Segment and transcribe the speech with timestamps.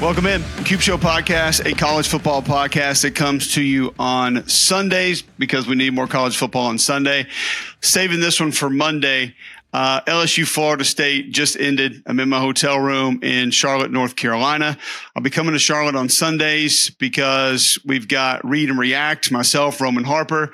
[0.00, 0.44] Welcome in.
[0.64, 5.74] Cube Show podcast, a college football podcast that comes to you on Sundays because we
[5.74, 7.26] need more college football on Sunday.
[7.80, 9.34] Saving this one for Monday.
[9.72, 12.00] Uh, LSU Florida State just ended.
[12.06, 14.78] I'm in my hotel room in Charlotte, North Carolina.
[15.16, 20.04] I'll be coming to Charlotte on Sundays because we've got Read and React, myself, Roman
[20.04, 20.52] Harper,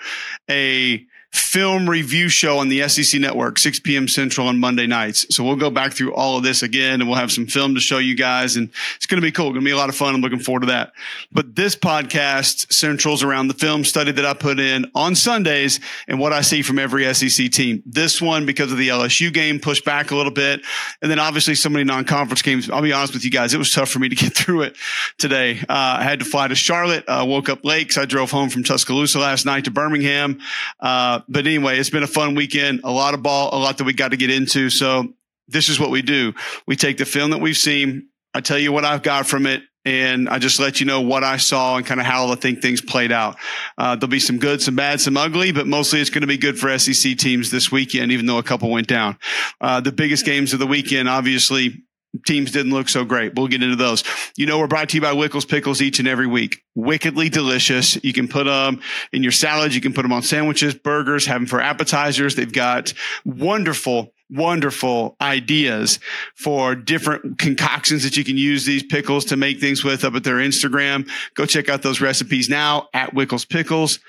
[0.51, 1.05] a
[1.35, 4.07] film review show on the SEC network, 6 p.m.
[4.07, 5.27] Central on Monday nights.
[5.35, 7.81] So we'll go back through all of this again and we'll have some film to
[7.81, 8.55] show you guys.
[8.55, 9.47] And it's going to be cool.
[9.51, 10.15] Going to be a lot of fun.
[10.15, 10.93] I'm looking forward to that.
[11.33, 16.21] But this podcast centrals around the film study that I put in on Sundays and
[16.21, 17.83] what I see from every SEC team.
[17.85, 20.61] This one, because of the LSU game, pushed back a little bit.
[21.03, 22.71] And then obviously so many non-conference games.
[22.71, 23.55] I'll be honest with you guys.
[23.55, 24.77] It was tough for me to get through it
[25.19, 25.59] today.
[25.69, 28.51] Uh, I had to fly to Charlotte, uh, woke up late because I drove home
[28.51, 30.39] from Tuscaloosa last night to Birmingham.
[30.79, 32.81] Uh, but anyway, it's been a fun weekend.
[32.85, 34.71] A lot of ball, a lot that we got to get into.
[34.71, 35.09] So
[35.49, 36.35] this is what we do.
[36.67, 38.09] We take the film that we've seen.
[38.33, 39.63] I tell you what I've got from it.
[39.87, 42.63] And I just let you know what I saw and kind of how I think
[42.63, 43.37] things played out.
[43.77, 46.39] Uh, there'll be some good, some bad, some ugly, but mostly it's going to be
[46.39, 49.19] good for SEC teams this weekend, even though a couple went down.
[49.61, 51.84] Uh, the biggest games of the weekend, obviously,
[52.27, 53.35] teams didn't look so great.
[53.35, 54.05] We'll get into those.
[54.37, 56.63] You know, we're brought to you by Wickles Pickles each and every week.
[56.75, 58.03] Wickedly delicious.
[58.05, 58.81] You can put them
[59.13, 59.75] in your salads.
[59.75, 62.35] You can put them on sandwiches, burgers, have them for appetizers.
[62.35, 62.93] They've got
[63.25, 65.99] wonderful wonderful ideas
[66.35, 70.25] for different concoctions that you can use these pickles to make things with up at
[70.25, 71.09] their Instagram.
[71.35, 74.01] Go check out those recipes now at Wickles Pickles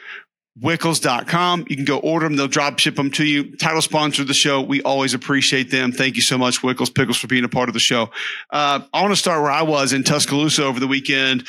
[0.62, 1.66] wickles.com.
[1.70, 2.38] You can go order them.
[2.38, 3.56] They'll drop ship them to you.
[3.58, 4.62] Title sponsor of the show.
[4.62, 5.92] We always appreciate them.
[5.92, 8.04] Thank you so much, Wickles Pickles, for being a part of the show.
[8.50, 11.46] Uh, I want to start where I was in Tuscaloosa over the weekend.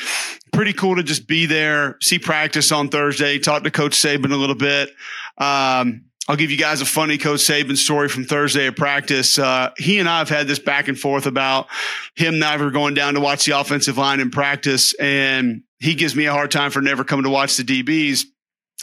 [0.52, 4.36] Pretty cool to just be there, see practice on Thursday, talk to Coach Saban a
[4.36, 4.90] little bit.
[5.38, 9.38] Um, I'll give you guys a funny Coach Saban story from Thursday at practice.
[9.38, 11.68] Uh, he and I have had this back and forth about
[12.16, 14.92] him never going down to watch the offensive line in practice.
[14.94, 18.24] And he gives me a hard time for never coming to watch the DBs.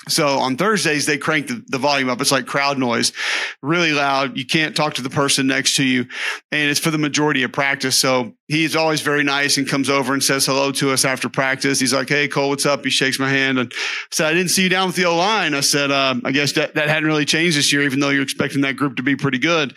[0.09, 2.19] So on Thursdays, they crank the, the, volume up.
[2.19, 3.13] It's like crowd noise,
[3.61, 4.37] really loud.
[4.37, 6.07] You can't talk to the person next to you.
[6.51, 7.97] And it's for the majority of practice.
[7.97, 11.79] So he's always very nice and comes over and says hello to us after practice.
[11.79, 12.83] He's like, Hey, Cole, what's up?
[12.83, 13.71] He shakes my hand and
[14.11, 15.53] said, I didn't see you down with the O line.
[15.53, 18.23] I said, uh, I guess that, that hadn't really changed this year, even though you're
[18.23, 19.73] expecting that group to be pretty good.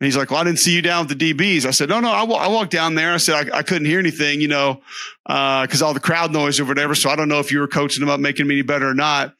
[0.00, 1.64] And he's like, well, I didn't see you down with the DBs.
[1.64, 3.12] I said, no, no, I, w- I walked down there.
[3.12, 4.80] I said, I, I couldn't hear anything, you know,
[5.28, 6.94] because uh, all the crowd noise or whatever.
[6.94, 8.94] So I don't know if you were coaching them up, making them any better or
[8.94, 9.34] not.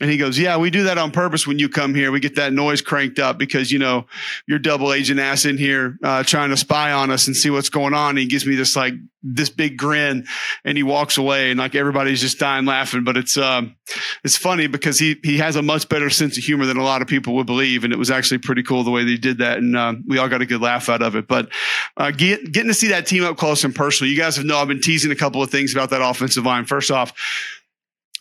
[0.00, 2.10] And he goes, Yeah, we do that on purpose when you come here.
[2.10, 4.06] We get that noise cranked up because, you know,
[4.46, 7.68] you're double agent ass in here uh, trying to spy on us and see what's
[7.68, 8.10] going on.
[8.10, 10.26] And he gives me this like this big grin
[10.64, 13.04] and he walks away and like everybody's just dying laughing.
[13.04, 13.76] But it's um
[14.24, 17.02] it's funny because he he has a much better sense of humor than a lot
[17.02, 17.84] of people would believe.
[17.84, 19.58] And it was actually pretty cool the way they did that.
[19.58, 21.28] And uh, we all got a good laugh out of it.
[21.28, 21.50] But
[21.98, 24.10] uh, get, getting to see that team up close and personal.
[24.10, 26.64] You guys have know I've been teasing a couple of things about that offensive line.
[26.64, 27.12] First off,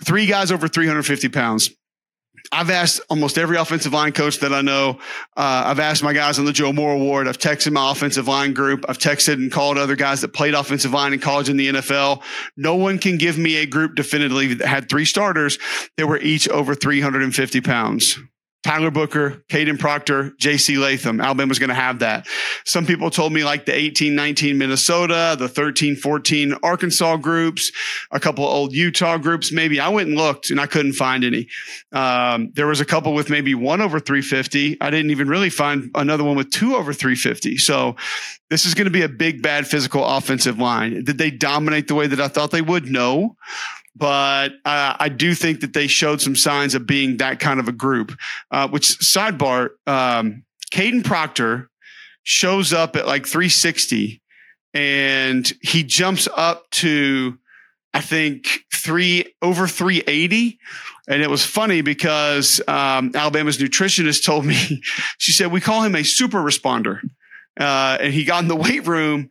[0.03, 1.71] three guys over 350 pounds.
[2.51, 4.99] I've asked almost every offensive line coach that I know.
[5.37, 7.27] Uh, I've asked my guys on the Joe Moore Award.
[7.27, 8.85] I've texted my offensive line group.
[8.89, 12.23] I've texted and called other guys that played offensive line in college in the NFL.
[12.57, 15.59] No one can give me a group definitively that had three starters
[15.97, 18.17] that were each over 350 pounds.
[18.63, 21.21] Tyler Booker, Kadyn Proctor, JC Latham.
[21.21, 22.27] Alabama's going to have that.
[22.65, 27.71] Some people told me like the 18, 19 Minnesota, the 13, 14 Arkansas groups,
[28.11, 29.53] a couple old Utah groups.
[29.53, 31.47] Maybe I went and looked and I couldn't find any.
[31.93, 34.81] Um, there was a couple with maybe one over 350.
[34.81, 37.57] I didn't even really find another one with two over 350.
[37.57, 37.95] So
[38.49, 41.05] this is going to be a big, bad physical offensive line.
[41.05, 42.87] Did they dominate the way that I thought they would?
[42.87, 43.37] No
[43.99, 47.67] but uh, I do think that they showed some signs of being that kind of
[47.67, 48.17] a group.
[48.49, 51.69] Uh, which sidebar, um, Kadyn Proctor
[52.23, 54.21] shows up at like 360,
[54.73, 57.37] and he jumps up to
[57.93, 60.59] I think three over 380.
[61.07, 64.55] And it was funny because um, Alabama's nutritionist told me,
[65.17, 66.99] she said, we call him a super responder.
[67.59, 69.29] Uh, and he got in the weight room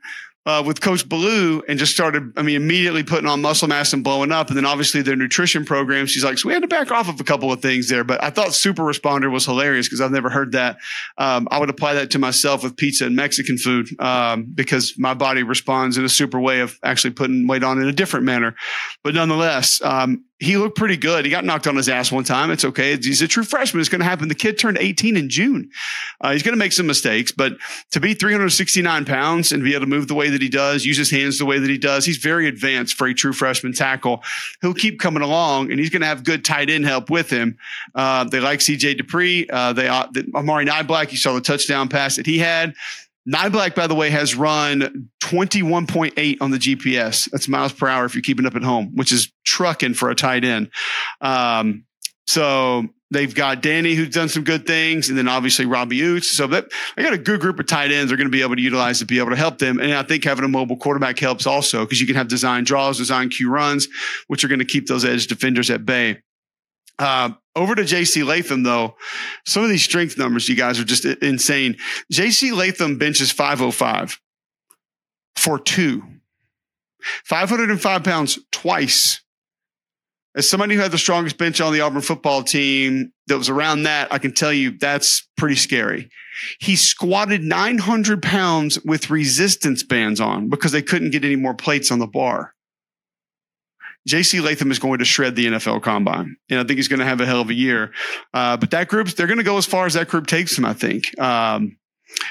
[0.49, 4.03] uh, with Coach Ballou and just started, I mean, immediately putting on muscle mass and
[4.03, 4.49] blowing up.
[4.49, 7.21] And then obviously their nutrition program, she's like, so we had to back off of
[7.21, 8.03] a couple of things there.
[8.03, 10.79] But I thought super responder was hilarious because I've never heard that.
[11.19, 15.13] Um, I would apply that to myself with pizza and Mexican food um, because my
[15.13, 18.55] body responds in a super way of actually putting weight on in a different manner.
[19.05, 21.25] But nonetheless, um, he looked pretty good.
[21.25, 22.51] He got knocked on his ass one time.
[22.51, 22.97] It's okay.
[22.97, 23.81] He's a true freshman.
[23.81, 24.29] It's going to happen.
[24.29, 25.71] The kid turned 18 in June.
[26.21, 27.55] Uh, he's going to make some mistakes, but
[27.91, 30.97] to be 369 pounds and be able to move the way that he does, use
[30.97, 34.23] his hands the way that he does, he's very advanced for a true freshman tackle.
[34.61, 37.59] He'll keep coming along and he's going to have good tight end help with him.
[37.95, 39.47] Uh, they like CJ Dippre.
[39.51, 42.75] Uh, they, uh, Amari Niblack, you saw the touchdown pass that he had
[43.29, 47.31] Niblack, by the way, has run 21.8 on the GPS.
[47.31, 50.15] That's miles per hour if you're keeping up at home, which is trucking for a
[50.15, 50.71] tight end.
[51.21, 51.85] Um,
[52.27, 56.25] so they've got Danny who's done some good things, and then obviously Robbie Ouzts.
[56.25, 56.67] So that
[56.97, 58.99] I got a good group of tight ends they're going to be able to utilize
[59.01, 59.79] to be able to help them.
[59.79, 62.99] And I think having a mobile quarterback helps also because you can have design draws,
[62.99, 63.89] design Q runs,
[64.29, 66.23] which are going to keep those edge defenders at bay.
[66.99, 68.97] Uh, over to JC Latham, though,
[69.47, 71.77] some of these strength numbers, you guys are just insane.
[72.13, 74.21] JC Latham benches 505
[75.37, 76.03] for two,
[77.25, 79.21] 505 pounds twice
[80.39, 83.83] as somebody who had the strongest bench on the Auburn football team that was around
[83.83, 86.11] that, I can tell you that's pretty scary.
[86.61, 91.91] He squatted 900 pounds with resistance bands on because they couldn't get any more plates
[91.91, 92.55] on the bar.
[94.09, 96.37] JC Latham is going to shred the NFL combine.
[96.51, 97.93] And I think he's going to have a hell of a year.
[98.35, 100.65] Uh, but that group, they're going to go as far as that group takes him,
[100.65, 101.19] I think.
[101.21, 101.77] Um,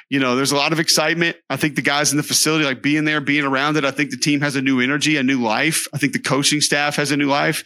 [0.10, 1.38] you know, there's a lot of excitement.
[1.50, 4.10] I think the guys in the facility, like being there, being around it, I think
[4.10, 5.88] the team has a new energy, a new life.
[5.94, 7.64] I think the coaching staff has a new life.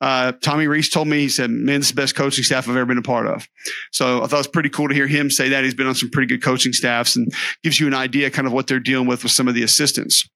[0.00, 2.76] Uh, Tommy Rees told me, he said, man, this is the best coaching staff I've
[2.76, 3.46] ever been a part of.
[3.92, 5.64] So I thought it was pretty cool to hear him say that.
[5.64, 7.32] He's been on some pretty good coaching staffs and
[7.62, 10.26] gives you an idea kind of what they're dealing with with some of the assistants.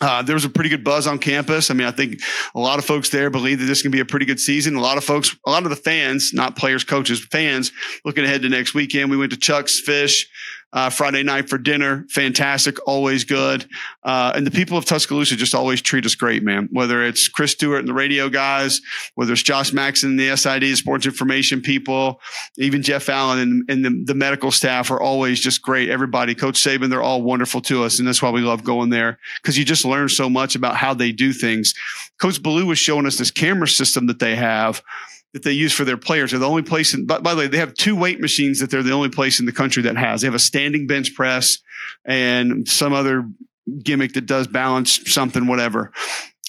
[0.00, 1.70] Uh, there was a pretty good buzz on campus.
[1.70, 2.20] I mean, I think
[2.54, 4.76] a lot of folks there believe that this can be a pretty good season.
[4.76, 7.72] A lot of folks, a lot of the fans, not players, coaches, fans,
[8.04, 9.10] looking ahead to next weekend.
[9.10, 10.28] We went to Chuck's Fish
[10.76, 12.04] uh, Friday night for dinner.
[12.10, 13.66] Fantastic, always good.
[14.04, 16.68] Uh, and the people of Tuscaloosa just always treat us great, man.
[16.70, 18.82] Whether it's Chris Stewart and the radio guys,
[19.14, 22.20] whether it's Josh Maxson, and the SID, sports information people,
[22.58, 25.88] even Jeff Allen and, and the, the, medical staff are always just great.
[25.88, 27.98] Everybody, Coach Saban, they're all wonderful to us.
[27.98, 30.92] And that's why we love going there because you just learn so much about how
[30.92, 31.72] they do things.
[32.20, 34.82] Coach Ballou was showing us this camera system that they have
[35.32, 36.30] that they use for their players.
[36.30, 38.70] They're the only place in, by, by, the way, they have two weight machines that
[38.70, 40.20] they're the only place in the country that has.
[40.20, 41.58] They have a standing bench press
[42.04, 43.28] and some other
[43.82, 45.92] gimmick that does balance something, whatever.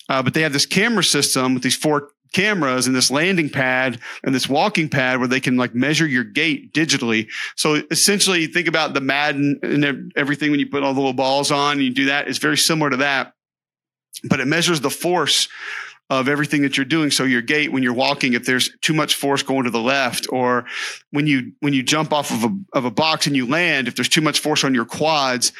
[0.09, 3.99] Uh, but they have this camera system with these four cameras and this landing pad
[4.23, 7.27] and this walking pad where they can like measure your gait digitally.
[7.55, 11.51] So essentially think about the Madden and everything when you put all the little balls
[11.51, 12.27] on and you do that.
[12.27, 13.33] It's very similar to that,
[14.23, 15.47] but it measures the force
[16.09, 17.11] of everything that you're doing.
[17.11, 20.27] So your gait when you're walking, if there's too much force going to the left,
[20.31, 20.65] or
[21.11, 23.95] when you when you jump off of a of a box and you land, if
[23.95, 25.51] there's too much force on your quads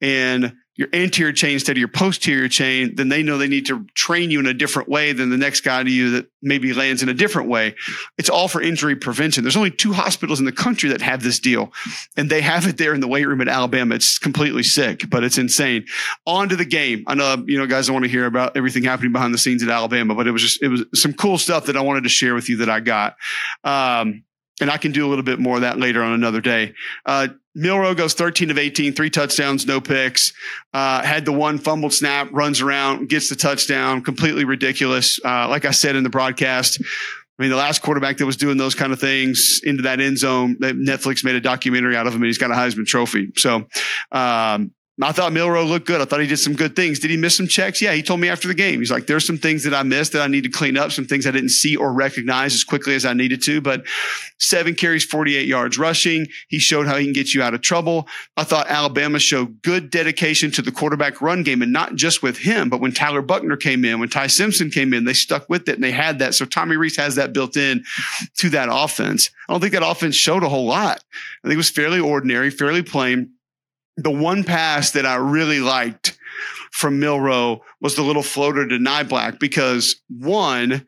[0.00, 3.84] and your anterior chain instead of your posterior chain, then they know they need to
[3.94, 7.02] train you in a different way than the next guy to you that maybe lands
[7.02, 7.74] in a different way.
[8.18, 9.42] It's all for injury prevention.
[9.42, 11.72] There's only two hospitals in the country that have this deal,
[12.16, 13.94] and they have it there in the weight room at Alabama.
[13.94, 15.86] It's completely sick, but it's insane.
[16.26, 17.04] On to the game.
[17.06, 19.62] I know you know guys don't want to hear about everything happening behind the scenes
[19.62, 22.10] at Alabama, but it was just it was some cool stuff that I wanted to
[22.10, 23.16] share with you that I got.
[23.64, 24.24] Um,
[24.60, 26.74] and I can do a little bit more of that later on another day.
[27.04, 30.32] Uh, Milroe goes 13 of 18, three touchdowns, no picks.
[30.72, 34.02] Uh, had the one fumbled snap, runs around, gets the touchdown.
[34.02, 35.18] Completely ridiculous.
[35.24, 36.80] Uh, like I said in the broadcast,
[37.38, 40.18] I mean, the last quarterback that was doing those kind of things into that end
[40.18, 43.32] zone, Netflix made a documentary out of him, and he's got a Heisman Trophy.
[43.36, 43.66] So,
[44.10, 46.00] um, I thought Milroe looked good.
[46.00, 47.00] I thought he did some good things.
[47.00, 47.82] Did he miss some checks?
[47.82, 48.78] Yeah, he told me after the game.
[48.78, 51.04] He's like, there's some things that I missed that I need to clean up, some
[51.04, 53.60] things I didn't see or recognize as quickly as I needed to.
[53.60, 53.84] But
[54.38, 56.28] seven carries, 48 yards rushing.
[56.48, 58.08] He showed how he can get you out of trouble.
[58.38, 62.38] I thought Alabama showed good dedication to the quarterback run game and not just with
[62.38, 65.68] him, but when Tyler Buckner came in, when Ty Simpson came in, they stuck with
[65.68, 66.34] it and they had that.
[66.34, 67.84] So Tommy Rees has that built in
[68.38, 69.30] to that offense.
[69.46, 71.04] I don't think that offense showed a whole lot.
[71.44, 73.35] I think it was fairly ordinary, fairly plain
[73.96, 76.18] the one pass that I really liked
[76.70, 80.86] from Milroe was the little floater to Niblack because one,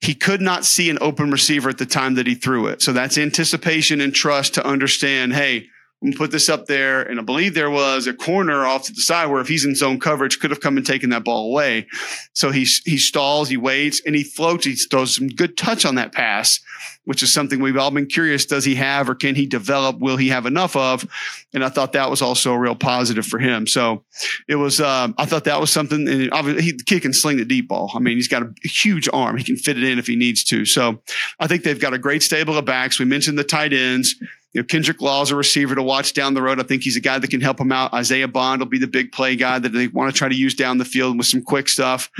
[0.00, 2.82] he could not see an open receiver at the time that he threw it.
[2.82, 5.68] So that's anticipation and trust to understand, hey,
[6.04, 7.02] and put this up there.
[7.02, 9.74] And I believe there was a corner off to the side where if he's in
[9.74, 11.86] zone coverage, could have come and taken that ball away.
[12.34, 14.66] So he, he stalls, he waits, and he floats.
[14.66, 16.60] He throws some good touch on that pass,
[17.04, 18.44] which is something we've all been curious.
[18.44, 19.98] Does he have or can he develop?
[19.98, 21.08] Will he have enough of?
[21.54, 23.66] And I thought that was also a real positive for him.
[23.66, 24.04] So
[24.46, 26.06] it was, um, I thought that was something.
[26.06, 27.90] And obviously, he, the kid can sling the deep ball.
[27.94, 29.38] I mean, he's got a huge arm.
[29.38, 30.66] He can fit it in if he needs to.
[30.66, 31.00] So
[31.40, 32.98] I think they've got a great stable of backs.
[32.98, 34.16] We mentioned the tight ends.
[34.54, 36.60] You know, Kendrick Law is a receiver to watch down the road.
[36.60, 37.92] I think he's a guy that can help him out.
[37.92, 40.54] Isaiah Bond will be the big play guy that they want to try to use
[40.54, 42.10] down the field with some quick stuff.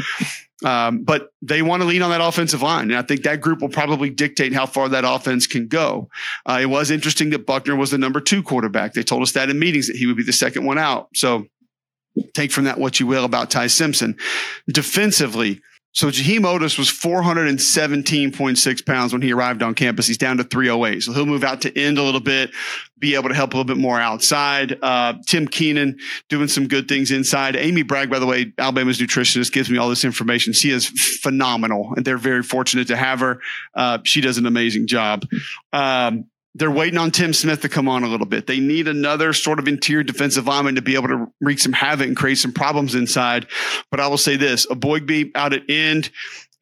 [0.65, 2.91] Um, but they want to lean on that offensive line.
[2.91, 6.09] And I think that group will probably dictate how far that offense can go.
[6.47, 8.95] Uh, it was interesting that Buckner was the number two quarterback.
[8.95, 11.09] They told us that in meetings that he would be the second one out.
[11.15, 11.47] So
[12.35, 14.17] take from that what you will about Ty Simpson.
[14.69, 15.61] Defensively,
[15.95, 20.09] So Jaheim Oatis was 417.6 pounds when he arrived on campus.
[20.09, 21.05] He's down to 308.
[21.05, 22.51] So he'll move out to end a little bit,
[22.99, 24.77] be able to help a little bit more outside.
[24.83, 25.97] Uh, Tim Keenan
[26.29, 27.55] doing some good things inside.
[27.55, 30.53] Amy Bragg, by the way, Alabama's nutritionist, gives me all this information.
[30.53, 33.41] She is phenomenal, and they're very fortunate to have her.
[33.73, 35.25] Uh, she does an amazing job.
[35.73, 38.47] Um, they're waiting on Tim Smith to come on a little bit.
[38.47, 42.07] They need another sort of interior defensive lineman to be able to wreak some havoc
[42.07, 43.47] and create some problems inside.
[43.91, 46.11] But I will say this: Eboigbe out at end,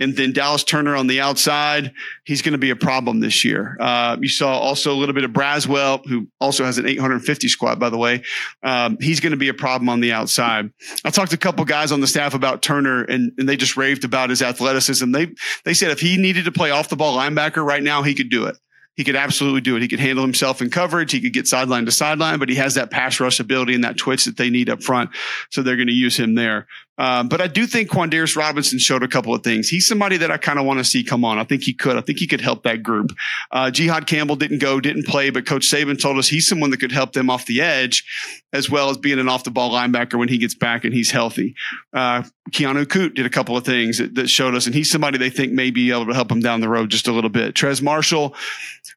[0.01, 1.93] and then Dallas Turner on the outside.
[2.25, 3.77] He's going to be a problem this year.
[3.79, 7.79] Uh, you saw also a little bit of Braswell, who also has an 850 squad,
[7.79, 8.23] by the way.
[8.63, 10.71] Um, he's going to be a problem on the outside.
[11.05, 13.77] I talked to a couple guys on the staff about Turner, and, and they just
[13.77, 15.13] raved about his athleticism.
[15.13, 15.29] They
[15.65, 18.31] they said if he needed to play off the ball linebacker right now, he could
[18.31, 18.57] do it
[18.97, 19.83] he could absolutely do it.
[19.83, 21.13] He could handle himself in coverage.
[21.13, 23.97] He could get sideline to sideline, but he has that pass rush ability and that
[23.97, 25.11] twitch that they need up front.
[25.51, 26.67] So they're going to use him there.
[27.03, 29.69] Um, but I do think Quandarrius Robinson showed a couple of things.
[29.69, 31.37] He's somebody that I kind of want to see come on.
[31.37, 31.97] I think he could.
[31.97, 33.11] I think he could help that group.
[33.51, 36.79] Uh, Jihaad Campbell didn't go, didn't play, but Coach Saban told us he's someone that
[36.79, 38.05] could help them off the edge,
[38.53, 41.11] as well as being an off the ball linebacker when he gets back and he's
[41.11, 41.57] healthy.
[41.93, 45.19] Uh, Keanu Koht did a couple of things that, that, showed us, and he's somebody
[45.19, 47.55] they think may be able to help him down the road just a little bit.
[47.55, 48.35] Trez Marshall,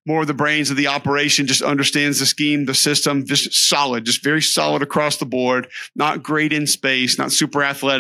[0.06, 4.06] more of the brains of the operation, just understands the scheme, the system, just solid,
[4.06, 5.68] just very solid across the board.
[5.96, 7.95] Not great in space, not super athletic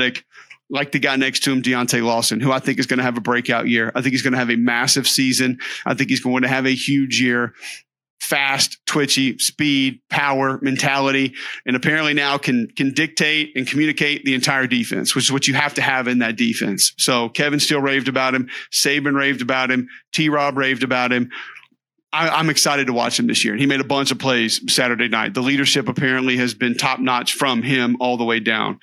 [0.69, 3.17] like the guy next to him, Deontae Lawson, who I think is going to have
[3.17, 3.91] a breakout year.
[3.93, 5.59] I think he's going to have a massive season.
[5.85, 7.53] I think he's going to have a huge year.
[8.21, 11.35] Fast, twitchy, speed, power, mentality,
[11.67, 15.53] and apparently now can can dictate and communicate the entire defense, which is what you
[15.53, 16.93] have to have in that defense.
[16.97, 20.29] So Kevin Steele raved about him, Saban raved about him, T.
[20.29, 21.29] Rob raved about him.
[22.11, 23.57] I, am excited to watch him this year.
[23.57, 25.33] He made a bunch of plays Saturday night.
[25.33, 28.79] The leadership apparently has been top notch from him all the way down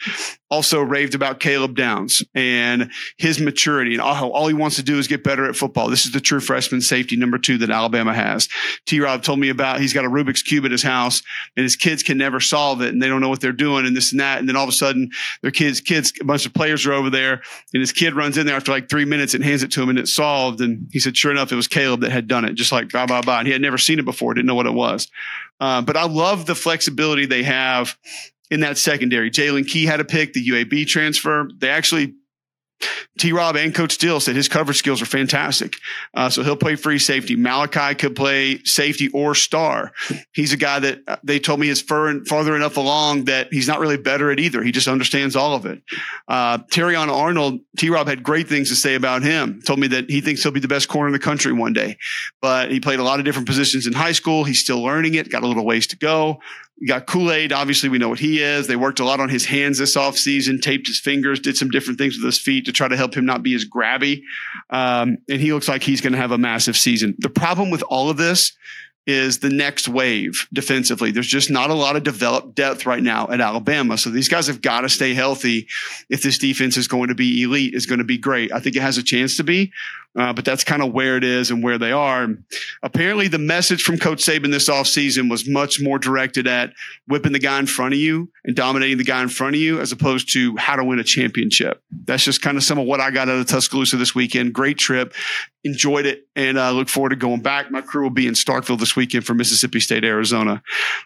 [0.52, 4.98] also raved about Caleb Downs and his maturity and all, all he wants to do
[4.98, 5.88] is get better at football.
[5.88, 8.50] This is the true freshman safety number two that Alabama has.
[8.84, 11.22] T Rob told me about he's got a Rubik's Cube at his house
[11.56, 13.96] and his kids can never solve it and they don't know what they're doing and
[13.96, 14.40] this and that.
[14.40, 17.08] And then all of a sudden their kids, kids, a bunch of players are over
[17.08, 17.40] there
[17.72, 19.88] and his kid runs in there after like three minutes and hands it to him
[19.88, 20.60] and it's solved.
[20.60, 23.06] And he said, sure enough, it was Caleb that had done it, just like blah,
[23.06, 23.38] blah, blah.
[23.38, 25.08] And he had never seen it before, didn't know what it was.
[25.62, 27.96] Uh, but I love the flexibility they have
[28.52, 29.30] in that secondary.
[29.30, 31.48] Jaylen Key had a pick, the UAB transfer.
[31.58, 32.14] They actually
[33.18, 35.76] T Rob and Coach Steele said his coverage skills are fantastic.
[36.14, 37.36] Uh, so he'll play free safety.
[37.36, 39.92] Malachi could play safety or star.
[40.32, 43.68] He's a guy that uh, they told me is far, farther enough along that he's
[43.68, 44.62] not really better at either.
[44.62, 45.82] He just understands all of it.
[46.26, 49.62] Uh, Terrion Arnold, T Rob had great things to say about him.
[49.62, 51.98] Told me that he thinks he'll be the best corner in the country one day.
[52.40, 54.44] But he played a lot of different positions in high school.
[54.44, 56.40] He's still learning it, got a little ways to go.
[56.82, 57.52] You got Kool Aid.
[57.52, 58.66] Obviously, we know what he is.
[58.66, 61.96] They worked a lot on his hands this offseason, taped his fingers, did some different
[61.96, 64.24] things with his feet to try to help him not be as grabby.
[64.68, 67.14] Um, and he looks like he's going to have a massive season.
[67.20, 68.54] The problem with all of this
[69.06, 71.12] is the next wave defensively.
[71.12, 73.96] There's just not a lot of developed depth right now at Alabama.
[73.96, 75.68] So these guys have got to stay healthy
[76.08, 78.52] if this defense is going to be elite, is going to be great.
[78.52, 79.70] I think it has a chance to be,
[80.14, 82.28] uh, but that's kind of where it is and where they are.
[82.82, 86.72] Apparently, the message from Coach Saban this offseason was much more directed at
[87.06, 89.80] whipping the guy in front of you and dominating the guy in front of you
[89.80, 91.82] as opposed to how to win a championship.
[92.04, 94.52] That's just kind of some of what I got out of Tuscaloosa this weekend.
[94.52, 95.14] Great trip.
[95.64, 97.70] Enjoyed it and uh, look forward to going back.
[97.70, 100.60] My crew will be in Starkville this weekend for Mississippi State, Arizona.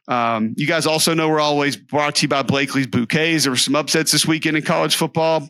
[0.08, 3.44] Um, you guys also know we're always brought to you by Blakely's Bouquets.
[3.44, 5.40] There were some upsets this weekend in college football.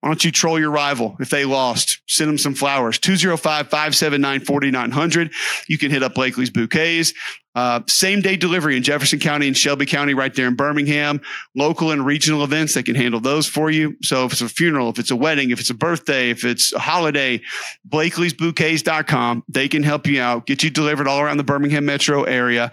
[0.00, 2.02] Why don't you troll your rival if they lost?
[2.06, 2.91] Send them some flowers.
[2.98, 5.32] 205 579 4900.
[5.68, 7.14] You can hit up Blakely's Bouquets.
[7.54, 11.20] Uh, same day delivery in Jefferson County and Shelby County, right there in Birmingham.
[11.54, 13.96] Local and regional events, they can handle those for you.
[14.02, 16.72] So if it's a funeral, if it's a wedding, if it's a birthday, if it's
[16.72, 17.42] a holiday,
[17.88, 19.44] Blakely'sBouquets.com.
[19.48, 22.72] They can help you out, get you delivered all around the Birmingham metro area.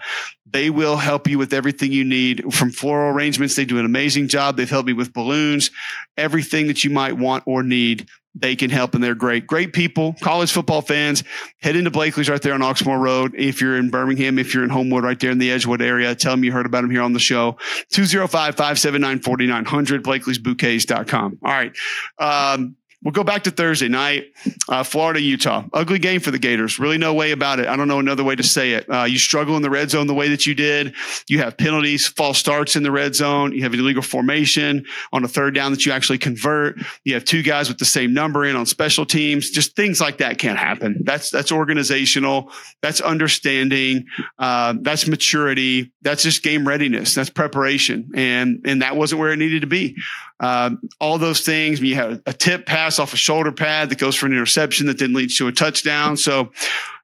[0.52, 3.56] They will help you with everything you need from floral arrangements.
[3.56, 4.56] They do an amazing job.
[4.56, 5.70] They've helped me with balloons,
[6.16, 9.46] everything that you might want or need they can help and they're great.
[9.46, 11.24] Great people, college football fans.
[11.62, 13.34] Head into Blakely's right there on Oxmoor Road.
[13.36, 16.32] If you're in Birmingham, if you're in Homewood, right there in the Edgewood area, tell
[16.32, 17.56] them you heard about them here on the show.
[17.90, 21.38] 205 579 4900, Blakely'sBouquets.com.
[21.42, 21.72] All right.
[22.18, 24.26] Um, We'll go back to Thursday night,
[24.68, 25.64] uh, Florida, Utah.
[25.72, 26.78] Ugly game for the Gators.
[26.78, 27.66] Really, no way about it.
[27.66, 28.84] I don't know another way to say it.
[28.90, 30.94] Uh, you struggle in the red zone the way that you did.
[31.26, 33.52] You have penalties, false starts in the red zone.
[33.52, 36.76] You have illegal formation on a third down that you actually convert.
[37.04, 39.48] You have two guys with the same number in on special teams.
[39.48, 41.00] Just things like that can't happen.
[41.02, 42.52] That's that's organizational.
[42.82, 44.06] That's understanding.
[44.38, 45.90] Uh, that's maturity.
[46.02, 47.14] That's just game readiness.
[47.14, 48.10] That's preparation.
[48.14, 49.96] And and that wasn't where it needed to be.
[50.40, 51.80] Uh, all those things.
[51.80, 54.98] You had a tip pass off a shoulder pad that goes for an interception that
[54.98, 56.16] then leads to a touchdown.
[56.16, 56.50] So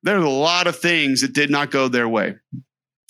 [0.02, 2.34] there's a lot of things that did not go their way.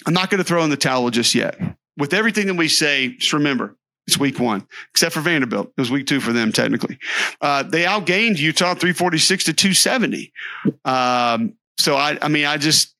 [0.06, 1.59] I'm not going to throw in the towel just yet.
[1.97, 5.73] With everything that we say, just remember it's week one, except for Vanderbilt.
[5.76, 6.99] It was week two for them, technically.
[7.40, 10.33] Uh, they outgained Utah 346 to 270.
[10.85, 12.95] Um, so I, I mean, I just,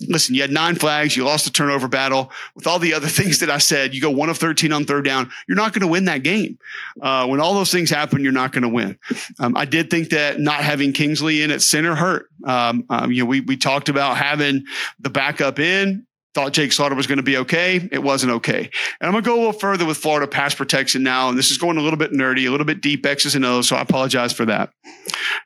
[0.00, 2.30] listen, you had nine flags, you lost the turnover battle.
[2.54, 5.04] With all the other things that I said, you go one of 13 on third
[5.04, 6.58] down, you're not going to win that game.
[7.00, 8.98] Uh, when all those things happen, you're not going to win.
[9.38, 12.30] Um, I did think that not having Kingsley in at center hurt.
[12.44, 14.64] Um, um, you know, we, we talked about having
[15.00, 16.05] the backup in
[16.36, 17.88] thought Jake Slaughter was going to be okay.
[17.90, 18.70] It wasn't okay.
[19.00, 21.30] And I'm going to go a little further with Florida pass protection now.
[21.30, 23.68] And this is going a little bit nerdy, a little bit deep X's and O's.
[23.68, 24.70] So I apologize for that.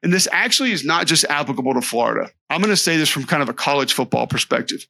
[0.02, 2.28] And this actually is not just applicable to Florida.
[2.50, 4.84] I'm going to say this from kind of a college football perspective.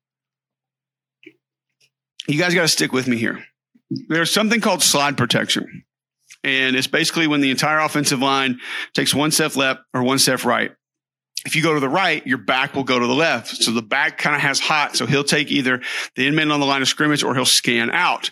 [2.26, 3.44] You guys got to stick with me here.
[4.08, 5.84] There's something called slide protection.
[6.42, 8.58] And it's basically when the entire offensive line
[8.94, 10.72] takes one step left or one step right
[11.46, 13.48] if you go to the right, your back will go to the left.
[13.48, 14.96] So the back kind of has hot.
[14.96, 15.80] So he'll take either
[16.14, 18.30] the inman on the line of scrimmage or he'll scan out.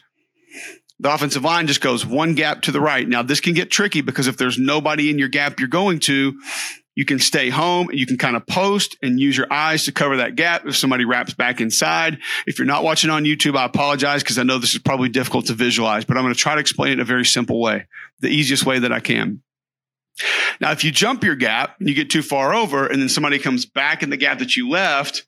[1.00, 3.08] The offensive line just goes one gap to the right.
[3.08, 6.38] Now this can get tricky because if there's nobody in your gap you're going to,
[6.96, 9.92] you can stay home and you can kind of post and use your eyes to
[9.92, 12.18] cover that gap if somebody wraps back inside.
[12.44, 15.46] If you're not watching on YouTube, I apologize because I know this is probably difficult
[15.46, 17.86] to visualize, but I'm going to try to explain it in a very simple way,
[18.18, 19.42] the easiest way that I can.
[20.60, 23.38] Now, if you jump your gap and you get too far over, and then somebody
[23.38, 25.26] comes back in the gap that you left,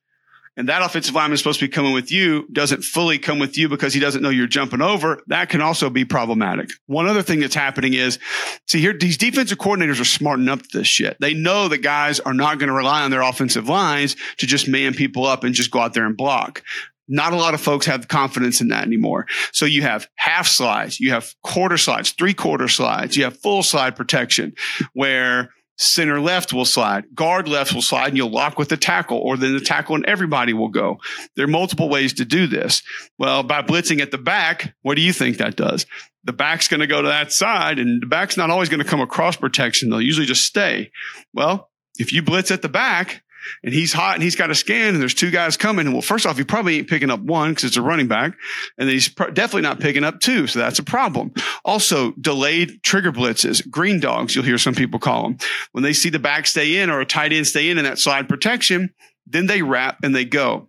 [0.56, 3.56] and that offensive lineman is supposed to be coming with you, doesn't fully come with
[3.56, 6.70] you because he doesn't know you're jumping over, that can also be problematic.
[6.87, 8.18] One other thing that's happening is,
[8.66, 11.16] see here, these defensive coordinators are smart enough to this shit.
[11.20, 14.68] They know that guys are not going to rely on their offensive lines to just
[14.68, 16.62] man people up and just go out there and block.
[17.11, 19.26] Not a lot of folks have confidence in that anymore.
[19.52, 23.64] So you have half slides, you have quarter slides, three quarter slides, you have full
[23.64, 24.55] slide protection
[24.95, 29.19] where center left will slide, guard left will slide, and you'll lock with the tackle,
[29.19, 30.99] or then the tackle and everybody will go.
[31.35, 32.83] There are multiple ways to do this.
[33.19, 35.87] Well, by blitzing at the back, what do you think that does?
[36.25, 38.88] The back's going to go to that side, and the back's not always going to
[38.88, 39.88] come across protection.
[39.88, 40.92] They'll usually just stay.
[41.33, 43.23] Well, if you blitz at the back,
[43.62, 45.92] and he's hot and he's got a scan and there's two guys coming.
[45.92, 48.37] Well, first off, he probably ain't picking up one because it's a running back.
[48.79, 50.46] And then he's definitely not picking up two.
[50.46, 51.33] So that's a problem.
[51.64, 55.38] Also, delayed trigger blitzes, green dogs, you'll hear some people call them.
[55.72, 57.98] When they see the back stay in or a tight end stay in in that
[57.98, 58.92] slide protection,
[59.26, 60.68] then they wrap and they go.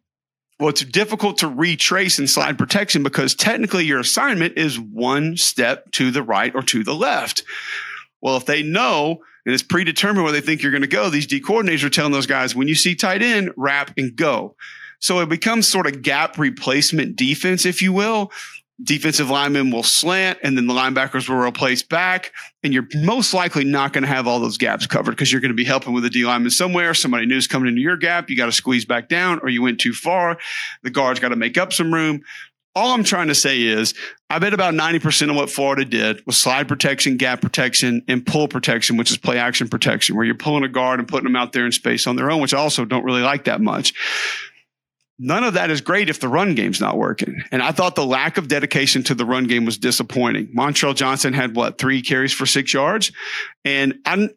[0.60, 5.90] Well, it's difficult to retrace in slide protection because technically your assignment is one step
[5.94, 7.44] to the right or to the left.
[8.22, 11.10] Well, if they know and it's predetermined where they think you're going to go.
[11.10, 14.56] These D coordinators are telling those guys, when you see tight end, wrap and go.
[15.00, 18.32] So it becomes sort of gap replacement defense, if you will.
[18.84, 22.32] Defensive linemen will slant and then the linebackers will replace back.
[22.64, 25.52] And you're most likely not going to have all those gaps covered because you're going
[25.52, 26.94] to be helping with the D lineman somewhere.
[26.94, 28.30] Somebody new is coming into your gap.
[28.30, 30.38] You got to squeeze back down or you went too far.
[30.82, 32.22] The guard's got to make up some room
[32.76, 33.94] all I'm trying to say is
[34.30, 38.48] I bet about 90% of what Florida did was slide protection, gap protection, and pull
[38.48, 41.52] protection, which is play action protection, where you're pulling a guard and putting them out
[41.52, 43.94] there in space on their own, which I also don't really like that much.
[45.24, 47.44] None of that is great if the run game's not working.
[47.52, 50.48] And I thought the lack of dedication to the run game was disappointing.
[50.48, 53.12] Montrell Johnson had what, three carries for six yards?
[53.64, 54.32] And I'm,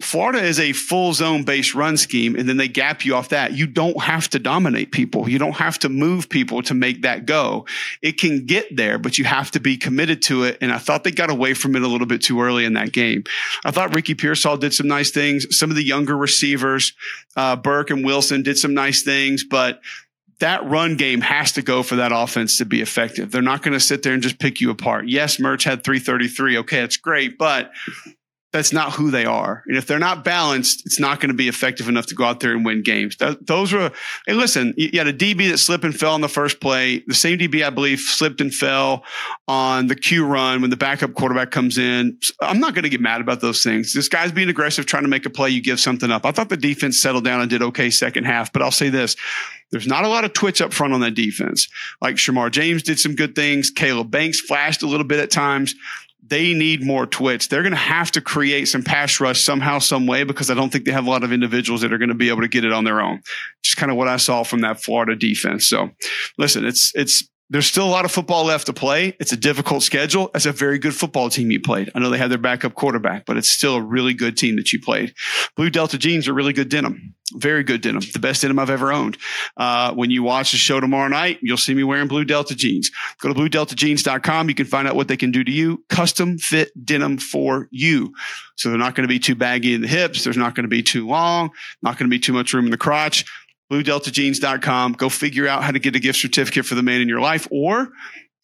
[0.00, 3.52] Florida is a full zone based run scheme, and then they gap you off that.
[3.52, 5.28] You don't have to dominate people.
[5.28, 7.66] You don't have to move people to make that go.
[8.02, 10.58] It can get there, but you have to be committed to it.
[10.60, 12.92] And I thought they got away from it a little bit too early in that
[12.92, 13.22] game.
[13.64, 15.56] I thought Ricky Pearsall did some nice things.
[15.56, 16.92] Some of the younger receivers,
[17.36, 19.80] uh, Burke and Wilson, did some nice things, but
[20.40, 23.30] that run game has to go for that offense to be effective.
[23.30, 25.06] They're not going to sit there and just pick you apart.
[25.08, 26.58] Yes, Mertz had 333.
[26.58, 27.70] Okay, that's great, but
[28.54, 29.64] that's not who they are.
[29.66, 32.38] And if they're not balanced, it's not going to be effective enough to go out
[32.38, 33.16] there and win games.
[33.16, 33.90] Th- those were,
[34.28, 37.02] hey, listen, you had a DB that slipped and fell on the first play.
[37.08, 39.02] The same DB, I believe, slipped and fell
[39.48, 42.16] on the Q run when the backup quarterback comes in.
[42.40, 43.92] I'm not going to get mad about those things.
[43.92, 45.50] This guy's being aggressive, trying to make a play.
[45.50, 46.24] You give something up.
[46.24, 49.16] I thought the defense settled down and did okay second half, but I'll say this.
[49.72, 51.68] There's not a lot of twitch up front on that defense.
[52.00, 53.70] Like Shemar James did some good things.
[53.70, 55.74] Caleb Banks flashed a little bit at times
[56.26, 57.48] they need more twitch.
[57.48, 60.70] They're going to have to create some pass rush somehow, some way, because I don't
[60.70, 62.64] think they have a lot of individuals that are going to be able to get
[62.64, 63.20] it on their own.
[63.62, 65.68] Just kind of what I saw from that Florida defense.
[65.68, 65.90] So,
[66.38, 69.14] listen, it's it's there's still a lot of football left to play.
[69.20, 70.30] It's a difficult schedule.
[70.32, 71.90] That's a very good football team you played.
[71.94, 74.72] I know they had their backup quarterback, but it's still a really good team that
[74.72, 75.14] you played.
[75.54, 77.14] Blue Delta jeans are really good denim.
[77.34, 78.02] Very good denim.
[78.12, 79.18] The best denim I've ever owned.
[79.56, 82.90] Uh, when you watch the show tomorrow night, you'll see me wearing Blue Delta jeans.
[83.20, 84.48] Go to bluedeltajeans.com.
[84.48, 85.84] You can find out what they can do to you.
[85.88, 88.14] Custom fit denim for you.
[88.56, 90.24] So they're not going to be too baggy in the hips.
[90.24, 91.50] There's not going to be too long,
[91.82, 93.24] not going to be too much room in the crotch
[93.70, 94.92] bluedeltajeans.com.
[94.94, 97.48] Go figure out how to get a gift certificate for the man in your life
[97.50, 97.88] or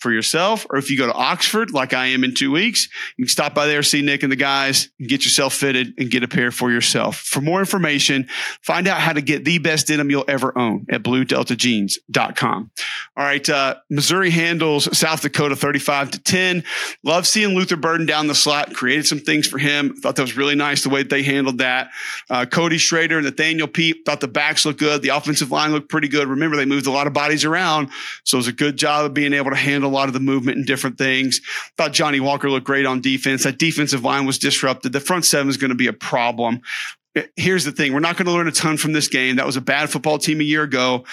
[0.01, 3.25] for yourself, or if you go to Oxford, like I am in two weeks, you
[3.25, 6.23] can stop by there, see Nick and the guys, and get yourself fitted and get
[6.23, 7.17] a pair for yourself.
[7.17, 8.29] For more information,
[8.63, 12.71] find out how to get the best denim you'll ever own at bluedeltajeans.com.
[13.17, 13.49] All right.
[13.49, 16.65] Uh, Missouri handles South Dakota 35 to 10.
[17.05, 19.95] Love seeing Luther Burden down the slot, created some things for him.
[19.95, 21.91] Thought that was really nice the way that they handled that.
[22.31, 25.03] Uh, Cody Schrader and Nathaniel Peat thought the backs looked good.
[25.03, 26.29] The offensive line looked pretty good.
[26.29, 27.91] Remember, they moved a lot of bodies around.
[28.25, 30.59] So it was a good job of being able to handle lot of the movement
[30.59, 31.41] and different things.
[31.77, 33.45] Thought Johnny Walker looked great on defense.
[33.45, 34.93] That defensive line was disrupted.
[34.93, 36.61] The front seven is going to be a problem.
[37.15, 39.37] Eh, here's the thing we're not going to learn a ton from this game.
[39.37, 41.05] That was a bad football team a year ago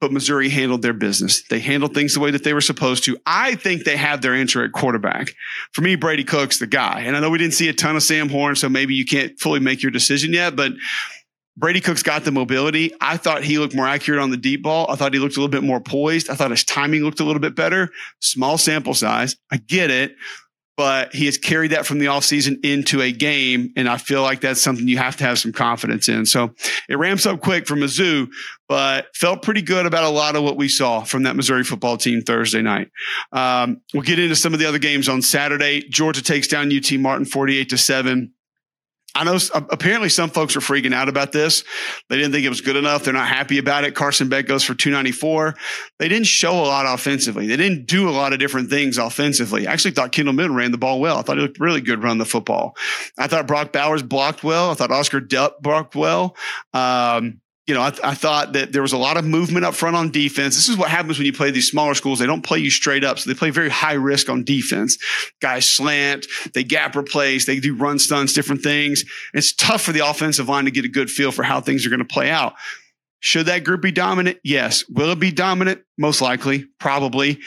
[0.00, 1.42] but Missouri handled their business.
[1.48, 3.16] They handled things the way that they were supposed to.
[3.24, 5.34] I think they have their answer at quarterback.
[5.72, 7.00] For me, Brady Cook's the guy.
[7.00, 9.38] And I know we didn't see a ton of Sam Horn, so maybe you can't
[9.40, 10.72] fully make your decision yet, but
[11.56, 12.92] Brady Cook's got the mobility.
[13.00, 14.86] I thought he looked more accurate on the deep ball.
[14.90, 16.28] I thought he looked a little bit more poised.
[16.28, 17.90] I thought his timing looked a little bit better.
[18.20, 19.36] Small sample size.
[19.50, 20.14] I get it.
[20.76, 23.72] But he has carried that from the offseason into a game.
[23.76, 26.26] And I feel like that's something you have to have some confidence in.
[26.26, 26.54] So
[26.90, 28.28] it ramps up quick for Mizzou,
[28.68, 31.96] but felt pretty good about a lot of what we saw from that Missouri football
[31.96, 32.90] team Thursday night.
[33.32, 35.88] Um, we'll get into some of the other games on Saturday.
[35.88, 38.34] Georgia takes down UT Martin 48 to 7.
[39.16, 39.38] I know
[39.70, 41.64] apparently some folks are freaking out about this.
[42.08, 43.04] They didn't think it was good enough.
[43.04, 43.94] They're not happy about it.
[43.94, 45.54] Carson Beck goes for 294.
[45.98, 47.46] They didn't show a lot offensively.
[47.46, 49.66] They didn't do a lot of different things offensively.
[49.66, 51.16] I actually thought Kendall Milton ran the ball well.
[51.16, 52.76] I thought he looked really good run the football.
[53.18, 54.70] I thought Brock Bowers blocked well.
[54.70, 56.36] I thought Oscar Delp blocked well.
[56.74, 59.74] Um, you know, I, th- I, thought that there was a lot of movement up
[59.74, 60.54] front on defense.
[60.54, 62.20] This is what happens when you play these smaller schools.
[62.20, 63.18] They don't play you straight up.
[63.18, 64.98] So they play very high risk on defense.
[65.40, 69.04] Guys slant, they gap replace, they do run stunts, different things.
[69.34, 71.90] It's tough for the offensive line to get a good feel for how things are
[71.90, 72.54] going to play out.
[73.18, 74.38] Should that group be dominant?
[74.44, 74.88] Yes.
[74.88, 75.82] Will it be dominant?
[75.98, 77.40] Most likely, probably.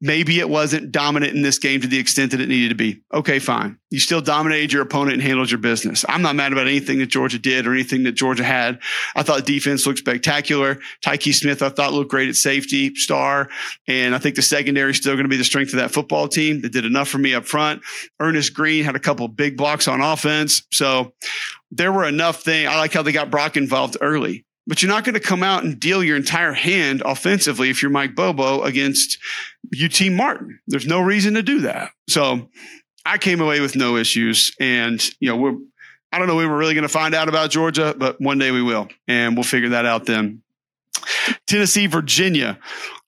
[0.00, 3.00] Maybe it wasn't dominant in this game to the extent that it needed to be.
[3.14, 3.78] Okay, fine.
[3.90, 6.04] You still dominated your opponent and handled your business.
[6.06, 8.78] I'm not mad about anything that Georgia did or anything that Georgia had.
[9.14, 10.78] I thought defense looked spectacular.
[11.02, 13.48] Tykee Smith, I thought looked great at safety, star.
[13.88, 16.28] And I think the secondary is still going to be the strength of that football
[16.28, 16.60] team.
[16.60, 17.82] That did enough for me up front.
[18.20, 20.62] Earnest Greene had a couple big blocks on offense.
[20.72, 21.14] So
[21.70, 22.68] there were enough things.
[22.68, 25.64] I like how they got Brock involved early but you're not going to come out
[25.64, 29.18] and deal your entire hand offensively if you're Mike Bobo against
[29.82, 30.58] UT Martin.
[30.66, 31.92] There's no reason to do that.
[32.08, 32.48] So
[33.04, 34.54] I came away with no issues.
[34.58, 35.56] And, you know, we're,
[36.12, 38.50] I don't know when we're really going to find out about Georgia, but one day
[38.50, 38.88] we will.
[39.06, 40.42] And we'll figure that out then.
[41.46, 42.58] Tennessee, Virginia.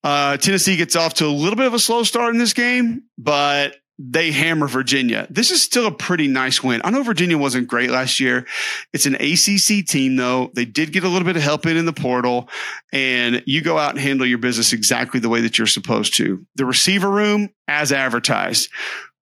[0.05, 3.03] Uh, Tennessee gets off to a little bit of a slow start in this game,
[3.17, 5.27] but they hammer Virginia.
[5.29, 6.81] This is still a pretty nice win.
[6.85, 8.47] I know Virginia wasn't great last year.
[8.93, 10.53] It's an ACC team, though.
[10.55, 12.49] They did get a little bit of help in in the portal,
[12.93, 16.47] and you go out and handle your business exactly the way that you're supposed to.
[16.55, 18.71] The receiver room, as advertised.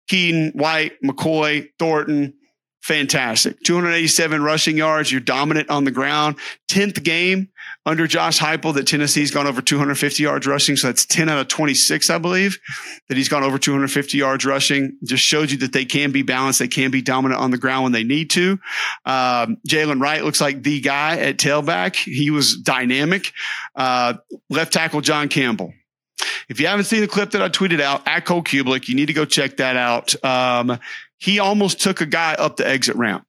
[0.09, 2.35] Keyton, White, McCoy, Thornton,
[2.83, 3.61] fantastic.
[3.63, 5.11] 287 rushing yards.
[5.11, 6.37] You're dominant on the ground.
[6.71, 7.49] 10th game
[7.87, 10.75] under Josh Heupel that Tennessee's gone over 250 yards rushing.
[10.75, 12.59] So that's 10 out of 26, I believe,
[13.09, 14.99] that he's gone over 250 yards rushing.
[15.05, 16.59] Just shows you that they can be balanced.
[16.59, 18.59] They can be dominant on the ground when they need to.
[19.05, 21.95] Um, Jaylen Wright looks like the guy at tailback.
[21.95, 23.33] He was dynamic.
[23.77, 24.15] Uh,
[24.51, 25.73] left tackle John Campbell.
[26.49, 29.07] If you haven't seen the clip that I tweeted out at Cole Cubelic, you need
[29.07, 30.25] to go check that out.
[30.25, 30.79] Um,
[31.19, 33.27] he almost took a guy up the exit ramp.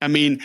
[0.00, 0.40] I mean,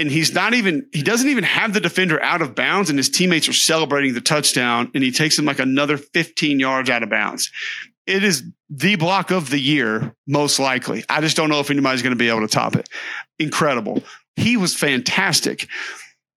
[0.00, 3.10] and he's not even he doesn't even have the defender out of bounds and his
[3.10, 7.10] teammates are celebrating the touchdown and he takes him like another 15 yards out of
[7.10, 7.50] bounds.
[8.06, 11.04] It is the block of the year most likely.
[11.08, 12.88] I just don't know if anybody's going to be able to top it.
[13.38, 14.02] Incredible.
[14.36, 15.68] He was fantastic.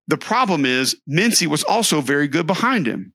[0.08, 3.14] The problem is Mincey was also very good behind him.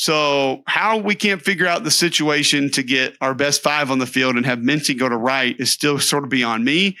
[0.00, 4.06] So how we can't figure out the situation to get our best five on the
[4.06, 6.96] field and have Mincey go to right is still sort of beyond me.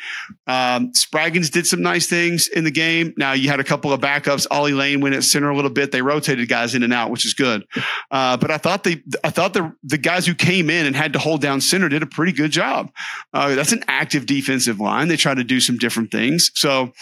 [0.46, 3.14] Um, Spraggins did some nice things in the game.
[3.16, 4.46] Now you had a couple of backups.
[4.50, 5.92] Ollie Lane went at center a little bit.
[5.92, 7.66] They rotated guys in and out, which is good.
[8.10, 11.14] Uh, but I thought they, I thought the the guys who came in and had
[11.14, 12.92] to hold down center did a pretty good job.
[13.32, 15.08] Uh, that's an active defensive line.
[15.08, 16.50] They tried to do some different things.
[16.54, 16.92] So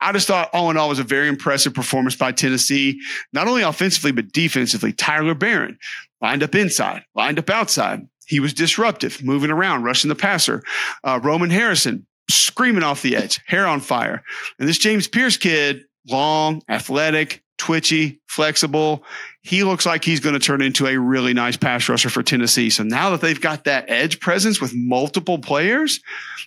[0.00, 3.00] I just thought all in all was a very impressive performance by Tennessee,
[3.32, 4.92] not only offensively but defensively.
[4.92, 5.78] Tyler Baron.
[6.22, 8.08] lined up inside, lined up outside.
[8.26, 10.62] He was disruptive, moving around, rushing the passer.
[11.02, 14.22] Uh, Roman Harrison screaming off the edge, hair on fire.
[14.58, 19.04] And this James Pearce kid, long, athletic, twitchy, flexible.
[19.42, 22.70] He looks like he's going to turn into a really nice pass rusher for Tennessee.
[22.70, 26.00] So now that they've got that edge presence with multiple players,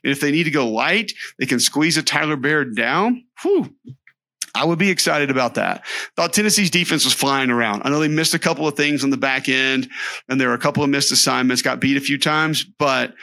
[0.03, 3.23] and if they need to go light, they can squeeze a Tyler Baron down.
[3.43, 3.73] Whew,
[4.55, 5.85] I would be excited about that.
[6.15, 7.83] Thought Tennessee's defense was flying around.
[7.83, 9.89] I know they missed a couple of things on the back end,
[10.29, 13.13] and there were a couple of missed assignments, got beat a few times, but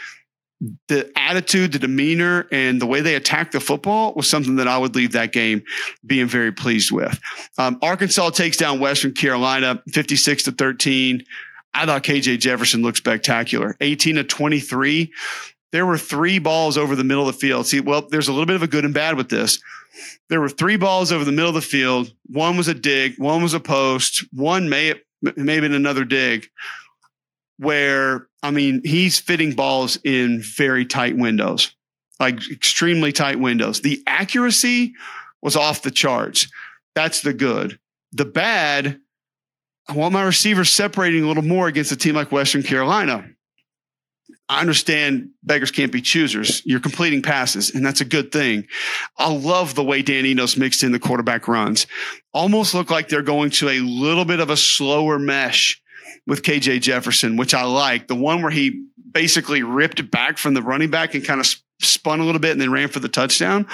[0.89, 4.79] the attitude, the demeanor, and the way they attacked the football was something that I
[4.79, 5.63] would leave that game
[6.07, 7.21] being very pleased with.
[7.59, 11.25] Um, Arkansas takes down Western Carolina 56 to 13.
[11.75, 13.77] I thought KJ Jefferson looked spectacular.
[13.81, 15.13] 18 to 23.
[15.73, 17.67] There were three balls over the middle of the field.
[17.67, 19.59] See, well, there's a little bit of a good and bad with this.
[20.29, 22.13] There were three balls over the middle of the field.
[22.27, 24.95] One was a dig, one was a post, one may
[25.37, 26.49] may have been another dig.
[27.59, 31.75] Where I mean, he's fitting balls in very tight windows,
[32.19, 33.81] like extremely tight windows.
[33.81, 34.95] The accuracy
[35.41, 36.49] was off the charts.
[36.95, 37.79] That's the good.
[38.13, 39.01] The bad,
[39.89, 43.29] I want my receivers separating a little more against a team like Western Carolina.
[44.49, 46.63] I understand beggars can't be choosers.
[46.67, 48.67] You're completing passes, and that's a good thing.
[49.17, 51.87] I love the way Dan Enos mixed in the quarterback runs.
[52.35, 55.81] Almost look like they're going to a little bit of a slower mesh
[56.27, 58.07] with KJ Jefferson, which I like.
[58.07, 62.21] The one where he basically ripped back from the running back and kind of spun
[62.21, 63.67] a little bit and then ran for the touchdown.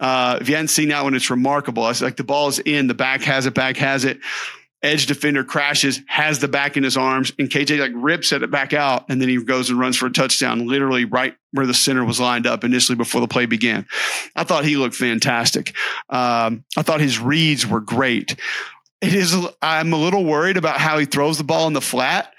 [0.00, 1.88] Uh, if you hadn't seen that one, it's remarkable.
[1.88, 4.20] It's like the ball is in, the back has it, back has it
[4.84, 8.72] edge defender crashes, has the back in his arms, and KJ like rips it back
[8.72, 12.04] out, and then he goes and runs for a touchdown, literally right where the center
[12.04, 13.86] was lined up initially before the play began.
[14.36, 15.74] I thought he looked fantastic.
[16.10, 18.36] Um, I thought his reads were great.
[19.00, 19.34] It is.
[19.62, 22.32] I'm a little worried about how he throws the ball in the flat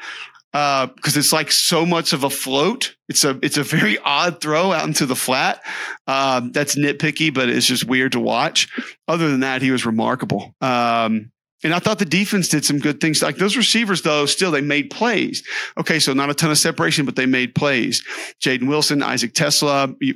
[0.51, 2.95] because uh, it's like so much of a float.
[3.09, 5.61] It's a it's a very odd throw out into the flat.
[6.07, 8.69] Um, that's nitpicky, but it's just weird to watch.
[9.05, 10.55] Other than that, he was remarkable.
[10.61, 11.31] Um,
[11.65, 13.23] and I thought the defense did some good things.
[13.23, 15.43] Like those receivers, though, still they made plays.
[15.79, 18.03] Okay, so not a ton of separation, but they made plays.
[18.39, 20.13] Jaden Wilson, Isaac TeSlaa, you,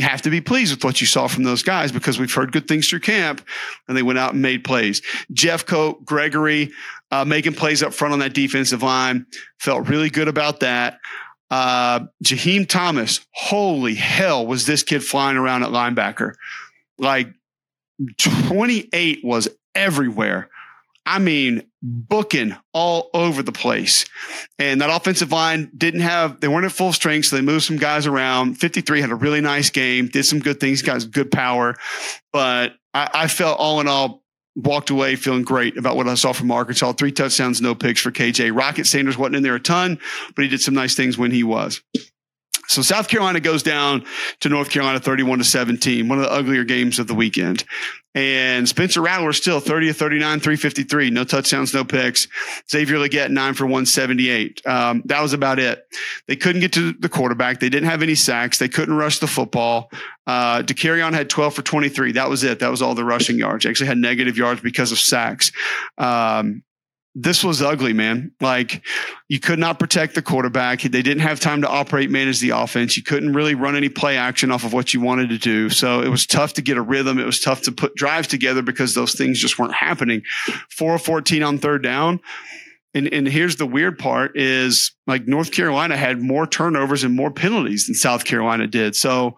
[0.00, 2.68] have to be pleased with what you saw from those guys because we've heard good
[2.68, 3.42] things through camp
[3.86, 5.02] and they went out and made plays.
[5.32, 6.72] Jeffcoat, Gregory,
[7.10, 9.26] uh, making plays up front on that defensive line.
[9.58, 10.98] Felt really good about that.
[11.50, 16.32] Uh, Jaheim Thomas, holy hell, was this kid flying around at linebacker?
[16.98, 17.28] Like
[18.18, 20.48] 28 was everywhere.
[21.10, 24.04] I mean, booking all over the place.
[24.58, 27.26] And that offensive line didn't have, they weren't at full strength.
[27.26, 28.56] So they moved some guys around.
[28.56, 31.76] 53 had a really nice game, did some good things, got good power.
[32.30, 34.22] But I, I felt all in all,
[34.54, 36.92] walked away feeling great about what I saw from Arkansas.
[36.92, 38.54] Three touchdowns, no picks for KJ.
[38.54, 39.98] Rocket Sanders wasn't in there a ton,
[40.36, 41.80] but he did some nice things when he was.
[42.68, 44.04] So South Carolina goes down
[44.40, 47.64] to North Carolina 31 to 17, one of the uglier games of the weekend.
[48.14, 52.26] And Spencer Rattler still 30 to 39, 353, no touchdowns, no picks.
[52.70, 54.66] Xavier Legette, nine for 178.
[54.66, 55.86] Um, that was about it.
[56.26, 57.60] They couldn't get to the quarterback.
[57.60, 58.58] They didn't have any sacks.
[58.58, 59.90] They couldn't rush the football.
[60.26, 62.12] Uh, DeCarrion had 12 for 23.
[62.12, 62.58] That was it.
[62.58, 63.64] That was all the rushing yards.
[63.64, 65.52] Actually had negative yards because of sacks.
[65.96, 66.62] Um,
[67.20, 68.30] this was ugly, man.
[68.40, 68.84] Like
[69.26, 70.82] you could not protect the quarterback.
[70.82, 72.96] They didn't have time to operate, manage the offense.
[72.96, 75.68] You couldn't really run any play action off of what you wanted to do.
[75.68, 77.18] So it was tough to get a rhythm.
[77.18, 80.22] It was tough to put drives together because those things just weren't happening.
[80.70, 82.20] Four of 14 on third down.
[82.94, 87.32] And, and here's the weird part is like North Carolina had more turnovers and more
[87.32, 88.94] penalties than South Carolina did.
[88.94, 89.36] So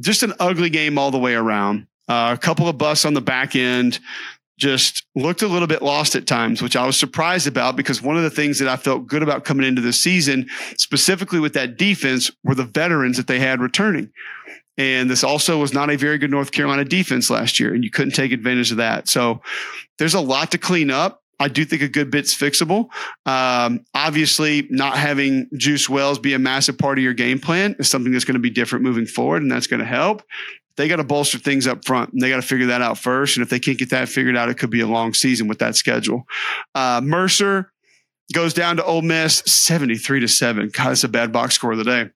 [0.00, 1.88] just an ugly game all the way around.
[2.06, 3.98] Uh, a couple of busts on the back end
[4.58, 8.16] just looked a little bit lost at times, which I was surprised about because one
[8.16, 11.76] of the things that I felt good about coming into the season, specifically with that
[11.76, 14.10] defense, were the veterans that they had returning.
[14.76, 17.90] And this also was not a very good North Carolina defense last year, and you
[17.90, 19.08] couldn't take advantage of that.
[19.08, 19.40] So
[19.98, 21.22] there's a lot to clean up.
[21.40, 22.88] I do think a good bit's fixable.
[23.26, 27.88] Um, obviously, not having Juice Wells be a massive part of your game plan is
[27.88, 30.22] something that's going to be different moving forward, and that's going to help
[30.76, 33.36] they got to bolster things up front and they got to figure that out first.
[33.36, 35.58] And if they can't get that figured out, it could be a long season with
[35.60, 36.26] that schedule.
[36.74, 37.72] Uh, Mercer
[38.32, 40.70] goes down to Ole Miss 73 to 7.
[40.70, 42.10] God, that's a bad box score of the day.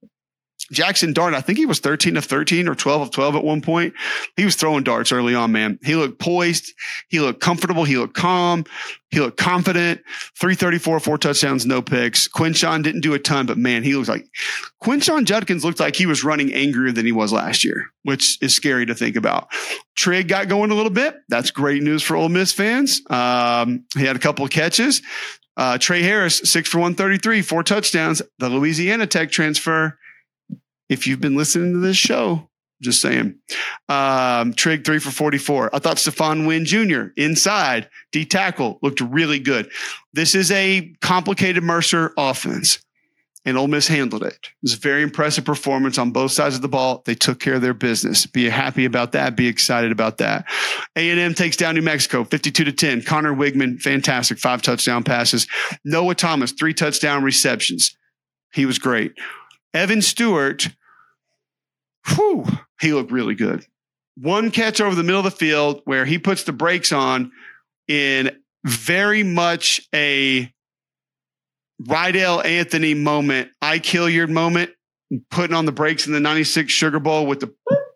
[0.70, 3.62] Jackson Dart, I think he was 13 of 13 or 12 of 12 at one
[3.62, 3.94] point.
[4.36, 5.78] He was throwing darts early on, man.
[5.82, 6.74] He looked poised.
[7.08, 7.84] He looked comfortable.
[7.84, 8.64] He looked calm.
[9.10, 10.02] He looked confident.
[10.38, 12.28] 334, four touchdowns, no picks.
[12.28, 14.26] Quinshon didn't do a ton, but man, he looks like
[14.82, 18.54] Quinshon Judkins looked like he was running angrier than he was last year, which is
[18.54, 19.48] scary to think about.
[19.96, 21.16] Trigg got going a little bit.
[21.28, 23.00] That's great news for Ole Miss fans.
[23.08, 25.00] Um, he had a couple of catches.
[25.56, 28.22] Uh, Tre Harris, six for 133, four touchdowns.
[28.38, 29.98] The Louisiana Tech transfer.
[30.88, 32.48] If you've been listening to this show,
[32.80, 33.36] just saying.
[33.88, 35.74] Um, Trigg, three for 44.
[35.74, 39.70] I thought Stefan Wynn Jr., inside, D tackle, looked really good.
[40.12, 42.78] This is a complicated Mercer offense
[43.48, 44.34] and Ole Miss handled it.
[44.34, 47.02] It was a very impressive performance on both sides of the ball.
[47.06, 48.26] They took care of their business.
[48.26, 49.36] Be happy about that.
[49.36, 50.44] Be excited about that.
[50.96, 53.02] A&M takes down New Mexico 52 to 10.
[53.02, 54.38] Conner Weigman, fantastic.
[54.38, 55.46] Five touchdown passes.
[55.82, 57.96] Noah Thomas, three touchdown receptions.
[58.52, 59.12] He was great.
[59.74, 60.68] Evan Stewart,
[62.06, 62.46] whew,
[62.80, 63.66] he looked really good.
[64.16, 67.30] One catch over the middle of the field where he puts the brakes on
[67.86, 68.30] in
[68.64, 70.52] very much a
[71.80, 74.70] Reidel Anthony moment, Ike Hilliard moment,
[75.30, 77.54] putting on the brakes in the 96 Sugar Bowl with the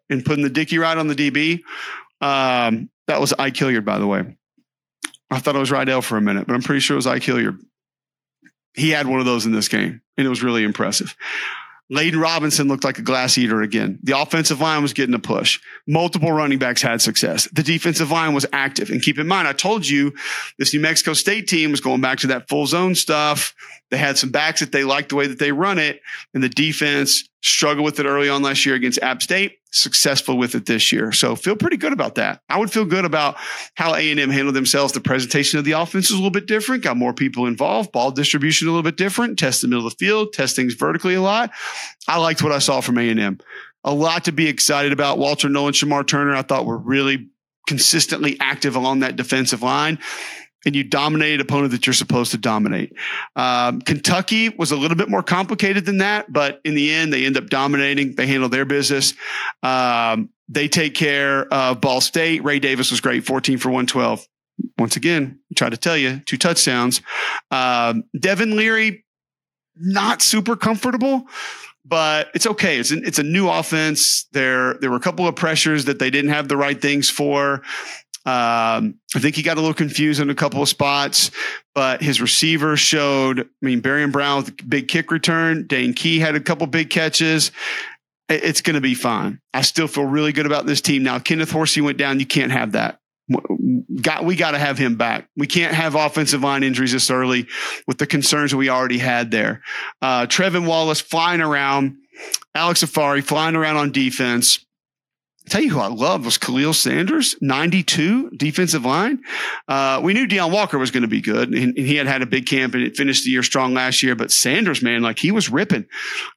[0.09, 1.63] and putting the Dicky ride on the DB.
[2.21, 4.37] Um, that was Ike Hilliard, by the way.
[5.31, 7.23] I thought it was Rydell for a minute, but I'm pretty sure it was Ike
[7.23, 7.59] Hilliard.
[8.75, 11.17] He had one of those in this game, and it was really impressive.
[11.93, 13.99] Layden Robinson looked like a glass eater again.
[14.03, 15.61] The offensive line was getting a push.
[15.87, 17.47] Multiple running backs had success.
[17.53, 18.89] The defensive line was active.
[18.89, 20.15] And keep in mind, I told you
[20.59, 23.55] this New Mexico State team was going back to that full zone stuff.
[23.91, 26.01] They had some backs that they liked the way that they run it.
[26.33, 30.55] And the defense struggled with it early on last year against App State, successful with
[30.55, 31.13] it this year.
[31.13, 32.41] So feel pretty good about that.
[32.49, 33.37] I would feel good about
[33.75, 34.93] how A&M handled themselves.
[34.93, 38.11] The presentation of the offense is a little bit different, got more people involved, ball
[38.11, 41.23] distribution a little bit different, test the middle of the field, test things vertically a
[41.23, 41.51] lot.
[42.07, 43.39] I liked what I saw from A&M.
[43.85, 45.19] A lot to be excited about.
[45.19, 47.29] Walter Nolen, Shemar Turner, I thought were really
[47.67, 49.99] consistently active along that defensive line
[50.65, 52.93] and you dominate an opponent that you're supposed to dominate.
[53.37, 57.27] Um, Kentucky was a little bit more complicated than that, but in the end, they
[57.27, 58.15] end up dominating.
[58.15, 59.15] They handle their business.
[59.63, 62.45] Um, they take care of Ball State.
[62.45, 64.27] Ray Davis was great, 14 for 112.
[64.79, 67.01] Once again, tried to tell you, two touchdowns.
[67.51, 69.05] Um, Devin Leary,
[69.77, 71.27] not super comfortable
[71.85, 72.79] but it's okay.
[72.79, 74.27] It's an, it's a new offense.
[74.33, 77.63] There there were a couple of pressures that they didn't have the right things for.
[78.25, 81.33] Um, I think he got a little confused in a couple of spots,
[81.75, 83.41] but his receiver showed.
[83.41, 85.67] I mean, Barion Brown with big kick return.
[85.67, 87.51] Dane Key had a couple big catches.
[88.29, 89.41] It's going to be fine.
[89.53, 91.03] I still feel really good about this team.
[91.03, 92.21] Now, Kenneth Horsey went down.
[92.21, 93.01] You can't have that.
[94.01, 95.29] Got we got to have him back.
[95.37, 97.49] We can't have offensive line injuries this early
[97.87, 99.63] with the concerns we already had there.
[100.01, 101.97] Uh, Trevin Wallace flying around,
[102.55, 104.65] Alex Afari flying around on defense
[105.49, 109.23] tell you who I love was Khalil Sanders, 92 defensive line.
[109.69, 112.23] Uh, we knew Deone Walker was going to be good, and, and, he had had
[112.23, 114.15] a big camp and it finished the year strong last year.
[114.15, 115.87] But Sanders, man, like he was ripping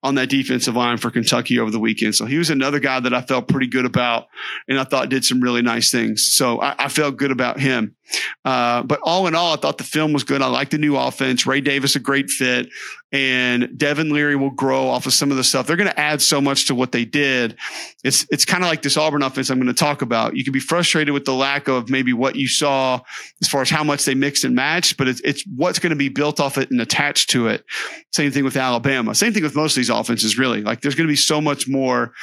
[0.03, 2.15] on that defensive line for Kentucky over the weekend.
[2.15, 4.27] So he was another guy that I felt pretty good about,
[4.67, 6.25] and I thought did some really nice things.
[6.25, 7.95] So I, I felt good about him.
[8.43, 10.41] Uh, but all in all, I thought the film was good.
[10.41, 11.45] I like the new offense.
[11.45, 12.69] Ray Davis, a great fit.
[13.11, 15.67] And Devin Leary will grow off of some of the stuff.
[15.67, 17.57] They're going to add so much to what they did.
[18.03, 20.35] It's, it's kind of like this Auburn offense I'm going to talk about.
[20.35, 22.99] You can be frustrated with the lack of maybe what you saw
[23.41, 25.95] as far as how much they mixed and matched, but it's, it's what's going to
[25.95, 27.63] be built off it and attached to it.
[28.11, 29.15] Same thing with Alabama.
[29.15, 30.61] Same thing with most of these offenses, really.
[30.61, 32.13] Like there's going to be so much more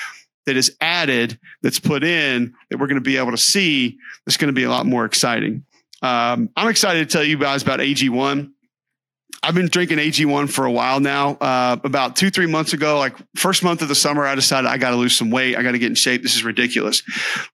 [0.47, 4.37] that is added that's put in that we're going to be able to see that's
[4.37, 5.65] going to be a lot more exciting.
[6.03, 8.51] Um, I'm excited to tell you guys about AG1.
[9.45, 11.31] I've been drinking AG1 for a while now.
[11.41, 14.79] Uh, about two, three months ago, like first month of the summer, I decided I
[14.79, 15.57] got to lose some weight.
[15.57, 16.23] I got to get in shape.
[16.23, 17.03] This is ridiculous.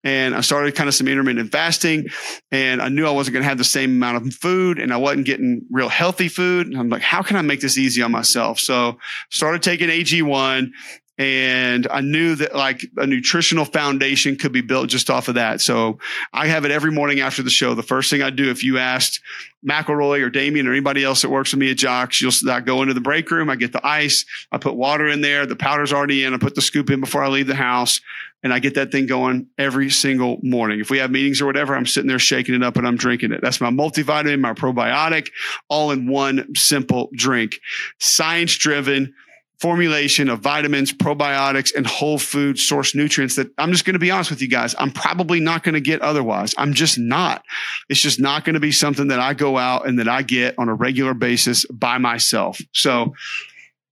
[0.05, 2.07] And I started kind of some intermittent fasting
[2.51, 4.99] and I knew I wasn't going to have the same amount of food and I
[4.99, 6.67] wasn't getting real healthy food.
[6.67, 8.59] And I'm like, how can I make this easy on myself?
[8.59, 8.99] So
[9.31, 10.71] started taking AG1
[11.19, 15.61] and I knew that like a nutritional foundation could be built just off of that.
[15.61, 15.99] So
[16.33, 17.75] I have it every morning after the show.
[17.75, 19.21] The first thing I do, if you asked
[19.69, 22.83] McElroy or Damien or anybody else that works with me at JOX, you'll I go
[22.83, 23.51] into the break room.
[23.51, 24.25] I get the ice.
[24.53, 25.45] I put water in there.
[25.45, 26.35] The powder's already in.
[26.35, 28.01] I put the scoop in before I leave the house,
[28.45, 30.79] and I get that thing going every single morning.
[30.79, 33.33] If we have meetings or whatever, I'm sitting there shaking it up and I'm drinking
[33.33, 33.41] it.
[33.43, 35.31] That's my multivitamin, my probiotic,
[35.69, 37.59] all in one simple drink.
[37.99, 39.15] Science driven
[39.61, 44.11] formulation of vitamins, probiotics, and whole food source nutrients that I'm just going to be
[44.11, 44.75] honest with you guys.
[44.79, 46.55] I'm probably not going to get otherwise.
[46.57, 47.45] I'm just not.
[47.89, 50.55] It's just not going to be something that I go out and that I get
[50.59, 52.61] on a regular basis by myself.
[52.73, 53.15] So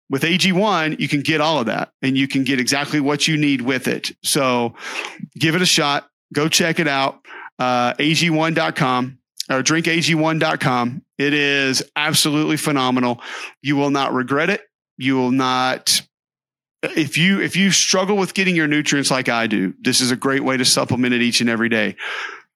[0.08, 3.36] with AG1, you can get all of that and you can get exactly what you
[3.36, 4.12] need with it.
[4.22, 4.74] So
[5.36, 6.08] give it a shot.
[6.32, 7.20] Go check it out.
[7.58, 9.18] Uh, AG1.com
[9.50, 11.02] or drinkag1.com.
[11.18, 13.20] It is absolutely phenomenal.
[13.62, 14.62] You will not regret it
[14.96, 16.02] you will not
[16.82, 20.16] if you if you struggle with getting your nutrients like I do, this is a
[20.16, 21.96] great way to supplement it each and every day.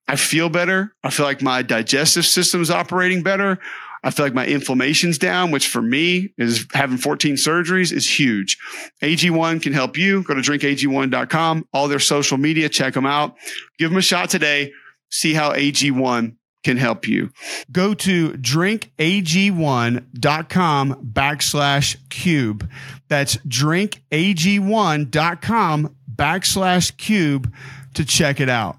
[0.07, 0.95] I feel better.
[1.03, 3.59] I feel like my digestive system is operating better.
[4.03, 8.57] I feel like my inflammation's down, which for me is having 14 surgeries is huge.
[9.03, 10.23] AG1 can help you.
[10.23, 13.37] Go to drinkag1.com, all their social media, check them out.
[13.77, 14.71] Give them a shot today.
[15.11, 17.31] See how AG1 can help you.
[17.71, 22.69] Go to drinkag1.com backslash cube.
[23.07, 27.51] That's drinkag1.com backslash cube
[27.93, 28.77] to check it out.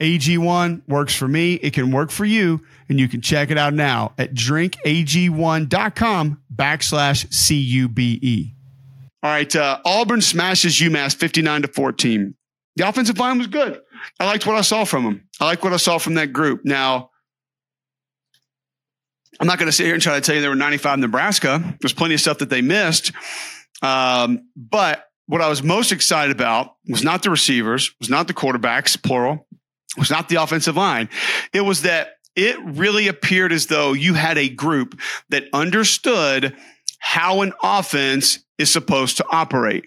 [0.00, 1.54] AG1 works for me.
[1.54, 2.60] It can work for you.
[2.88, 8.54] And you can check it out now at drinkag1.com backslash C-U-B-E.
[9.22, 9.54] All right.
[9.54, 12.34] Uh, Auburn smashes UMass 59 to 14.
[12.74, 13.80] The offensive line was good.
[14.18, 15.28] I liked what I saw from them.
[15.40, 16.62] I like what I saw from that group.
[16.64, 17.10] Now,
[19.40, 21.00] I'm not going to sit here and try to tell you they were 95 in
[21.00, 21.76] Nebraska.
[21.80, 23.12] There's plenty of stuff that they missed.
[23.82, 28.34] Um, but what I was most excited about was not the receivers, was not the
[28.34, 29.46] quarterbacks, plural,
[29.96, 31.08] was not the offensive line.
[31.52, 34.98] It was that it really appeared as though you had a group
[35.30, 36.56] that understood
[36.98, 39.86] how an offense is supposed to operate.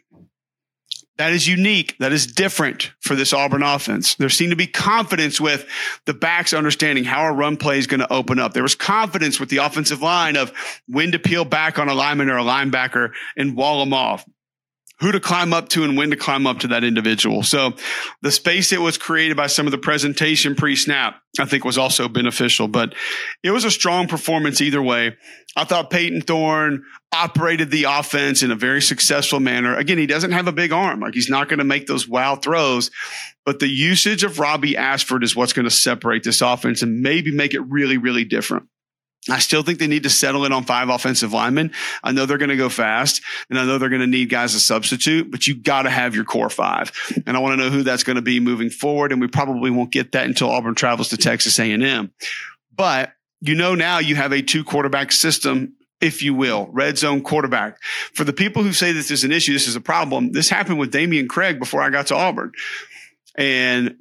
[1.17, 1.95] That is unique.
[1.99, 4.15] That is different for this Auburn offense.
[4.15, 5.65] There seemed to be confidence with
[6.05, 8.53] the backs understanding how a run play is going to open up.
[8.53, 10.51] There was confidence with the offensive line of
[10.87, 14.25] when to peel back on a lineman or a linebacker and wall them off
[14.99, 17.43] who to climb up to and when to climb up to that individual.
[17.43, 17.73] So
[18.21, 21.77] the space that was created by some of the presentation pre snap, I think was
[21.77, 22.95] also beneficial, but
[23.43, 25.15] it was a strong performance either way.
[25.57, 26.83] I thought Payton Thorne
[27.13, 29.75] operated the offense in a very successful manner.
[29.75, 30.99] Again, he doesn't have a big arm.
[31.01, 32.91] Like he's not going to make those wow throws,
[33.45, 37.31] but the usage of Robby Ashford is what's going to separate this offense and maybe
[37.31, 38.67] make it really, really different.
[39.29, 41.71] I still think they need to settle in on five offensive linemen.
[42.03, 44.53] I know they're going to go fast and I know they're going to need guys
[44.53, 46.91] to substitute, but you got to have your core five.
[47.25, 49.11] And I want to know who that's going to be moving forward.
[49.11, 52.11] And we probably won't get that until Auburn travels to Texas A&M.
[52.75, 57.21] But you know, now you have a two quarterback system if you will, red zone
[57.21, 57.81] quarterback.
[58.13, 60.33] For the people who say this is an issue, this is a problem.
[60.33, 62.51] This happened with Dameyune Craig before I got to Auburn.
[63.35, 63.97] And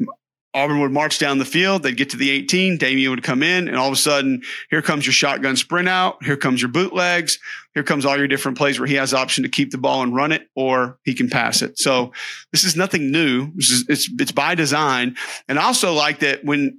[0.55, 1.83] Auburn would march down the field.
[1.83, 2.79] They'd get to the 18.
[2.79, 6.23] Dameyune would come in, and all of a sudden, here comes your shotgun sprint out.
[6.25, 7.41] Here comes your bootlegs.
[7.75, 10.15] Here comes all your different plays where he has option to keep the ball and
[10.15, 11.79] run it, or he can pass it.
[11.79, 12.13] So
[12.53, 13.51] this is nothing new.
[13.57, 15.17] Is, it's it's by design.
[15.49, 16.79] And I also like that when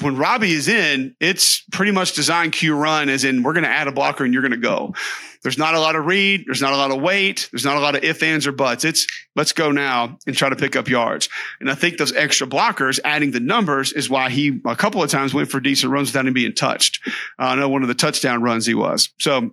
[0.00, 3.70] when Robby is in, it's pretty much design Q run, as in we're going to
[3.70, 4.94] add a blocker and you're going to go.
[5.42, 6.44] There's not a lot of read.
[6.46, 7.48] There's not a lot of wait.
[7.52, 8.84] There's not a lot of if, ands, or buts.
[8.84, 11.28] It's let's go now and try to pick up yards.
[11.60, 15.10] And I think those extra blockers, adding the numbers, is why he a couple of
[15.10, 17.00] times went for decent runs without him being touched.
[17.38, 19.10] Uh, I know one of the touchdown runs he was.
[19.18, 19.52] So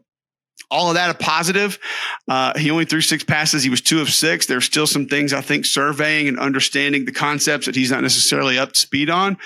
[0.72, 1.78] all of that a positive.
[2.28, 3.64] Uh, he only threw six passes.
[3.64, 4.48] He was two of six.
[4.48, 8.58] There's still some things I think surveying and understanding the concepts that he's not necessarily
[8.58, 9.38] up to speed on.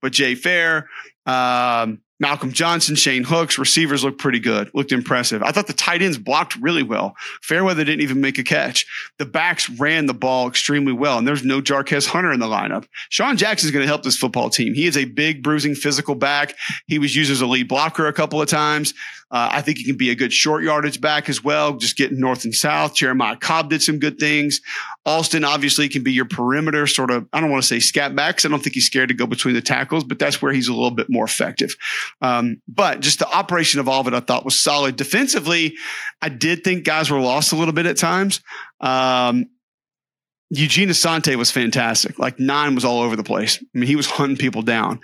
[0.00, 0.88] But Jay Fair,
[1.26, 5.42] um, Malcolm Johnson, Shane Hooks, receivers looked pretty good, looked impressive.
[5.42, 7.14] I thought the tight ends blocked really well.
[7.42, 8.86] Fairweather didn't even make a catch.
[9.18, 12.86] The backs ran the ball extremely well, and there's no Jarquez Hunter in the lineup.
[13.10, 14.72] Sean Jackson is going to help this football team.
[14.72, 16.54] He is a big, bruising, physical back.
[16.86, 18.94] He was used as a lead blocker a couple of times.
[19.30, 22.20] Uh, I think he can be a good short yardage back as well, just getting
[22.20, 22.94] north and south.
[22.94, 24.60] Jeremiah Cobb did some good things.
[25.06, 28.44] Alston obviously can be your perimeter sort of, I don't want to say scat backs.
[28.44, 30.74] I don't think he's scared to go between the tackles, but that's where he's a
[30.74, 31.76] little bit more effective.
[32.20, 34.96] Um, but just the operation of all of it, I thought was solid.
[34.96, 35.76] Defensively,
[36.20, 38.40] I did think guys were lost a little bit at times.
[38.80, 39.46] Um,
[40.50, 42.18] Eugene Asante was fantastic.
[42.18, 43.58] Like nine was all over the place.
[43.62, 45.00] I mean, he was hunting people down.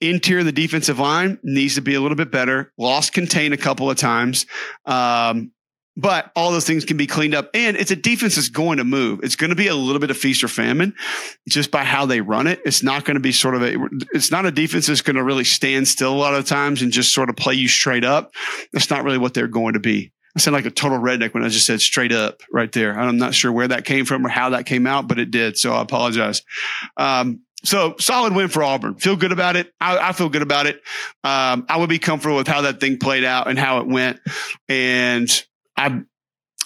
[0.00, 2.72] Interior of the defensive line needs to be a little bit better.
[2.78, 4.46] Lost contain a couple of times.
[4.86, 5.52] Um,
[5.96, 7.50] but all those things can be cleaned up.
[7.54, 9.20] And it's a defense that's going to move.
[9.22, 10.94] It's going to be a little bit of feast or famine
[11.48, 12.60] just by how they run it.
[12.64, 13.76] It's not going to be sort of a,
[14.12, 16.92] it's not a defense that's going to really stand still a lot of times and
[16.92, 18.34] just sort of play you straight up.
[18.72, 20.12] That's not really what they're going to be.
[20.36, 22.98] I sound like a total redneck when I just said straight up right there.
[22.98, 25.56] I'm not sure where that came from or how that came out, but it did.
[25.56, 26.42] So I apologize.
[26.96, 28.96] Um, so solid win for Auburn.
[28.96, 29.72] Feel good about it.
[29.80, 30.82] I, I feel good about it.
[31.22, 34.20] Um, I would be comfortable with how that thing played out and how it went.
[34.68, 35.30] And
[35.76, 36.02] I,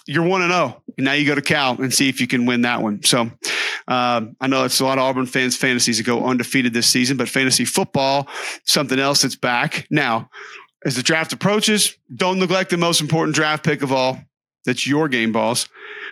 [0.07, 0.77] you're one and zero.
[0.77, 0.83] Oh.
[0.99, 3.03] Now you go to Cal and see if you can win that one.
[3.05, 3.31] So
[3.87, 7.17] um, I know it's a lot of Auburn fans' fantasies to go undefeated this season,
[7.17, 8.29] but fantasy football,
[8.65, 10.31] something else that's back now.
[10.85, 14.19] As the draft approaches, don't neglect the most important draft pick of all,
[14.69, 15.67] That's your game, boss.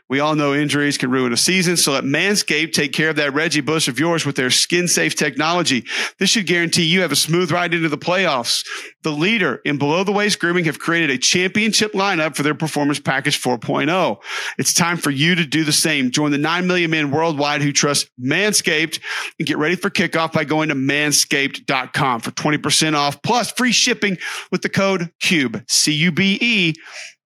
[0.08, 3.34] We all know injuries can ruin a season, so let Manscaped take care of that
[3.34, 5.84] Reggie Bush of yours with their skin safe technology.
[6.18, 8.64] This should guarantee you have a smooth ride into the playoffs.
[9.02, 12.98] The leader in below the waist grooming have created a championship lineup for their performance
[12.98, 14.16] package 4.0.
[14.58, 16.10] It's time for you to do the same.
[16.10, 19.00] Join the 9 million men worldwide who trust Manscaped
[19.38, 24.16] and get ready for kickoff by going to manscaped.com for 20% off plus free shipping
[24.50, 26.74] with the code CUBE, C U B E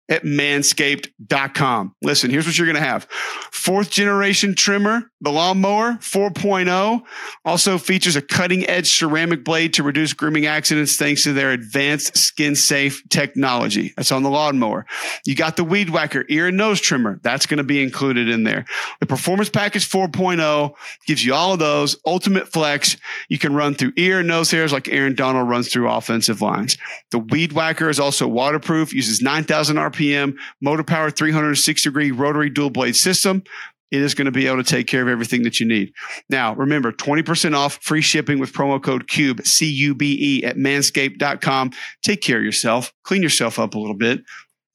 [0.09, 1.95] at manscaped.com.
[2.03, 3.07] Listen, here's what you're going to have.
[3.53, 7.03] Fourth generation trimmer, the lawnmower 4.0
[7.45, 12.17] also features a cutting edge ceramic blade to reduce grooming accidents thanks to their advanced
[12.17, 13.93] skin safe technology.
[13.97, 14.87] That's on the lawnmower.
[15.27, 17.21] You got the weed whacker ear and nose trimmer.
[17.23, 18.65] That's going to be included in there.
[19.01, 20.75] The performance package 4.0
[21.07, 22.97] gives you all of those ultimate flex.
[23.29, 26.79] You can run through ear and nose hairs like Aaron Donald runs through offensive lines.
[27.11, 32.51] The weed whacker is also waterproof, uses 9,000 RPM RPM, motor power 360 degree rotary
[32.51, 33.43] dual blade system.
[33.91, 35.95] It is going to be able to take care of everything that you need.
[36.29, 40.57] Now, remember 20% off free shipping with promo code CUBE, C U B E, at
[40.57, 41.73] manscaped.com.
[42.03, 44.23] Take care of yourself, clean yourself up a little bit.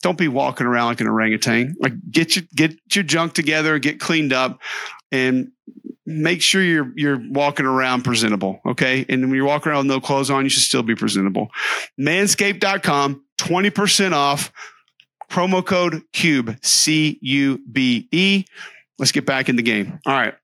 [0.02, 1.76] Don't be walking around like an orangutan.
[1.80, 4.60] Like get your get your junk together, get cleaned up,
[5.12, 5.52] and
[6.06, 8.60] make sure you're you're walking around presentable.
[8.66, 9.06] Okay.
[9.08, 11.50] And when you're walking around with no clothes on, you should still be presentable.
[12.00, 14.52] Manscaped.com, 20% off
[15.34, 18.46] promo code CUBE, C U B E.
[19.00, 20.00] Let's get back in the game.
[20.06, 20.36] All right.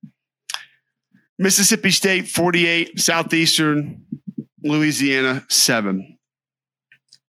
[1.38, 4.04] Mississippi State 48, Southeastern
[4.64, 6.18] Louisiana 7.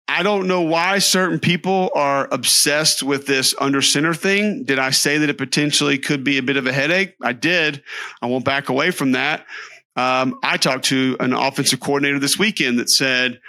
[0.06, 4.64] I don't know why certain people are obsessed with this under center thing.
[4.64, 7.14] Did I say that it potentially could be a bit of a headache?
[7.22, 7.82] I did.
[8.20, 9.46] I won't back away from that.
[9.96, 13.40] Um, I talked to an offensive coordinator this weekend that said,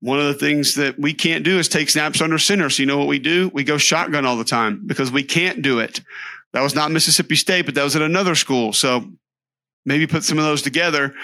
[0.00, 2.70] one of the things that we can't do is take snaps under center.
[2.70, 3.50] So you know what we do?
[3.52, 6.00] We go shotgun all the time because we can't do it.
[6.52, 8.72] That was not Mississippi State, but that was at another school.
[8.72, 9.04] So
[9.84, 11.14] maybe put some of those together.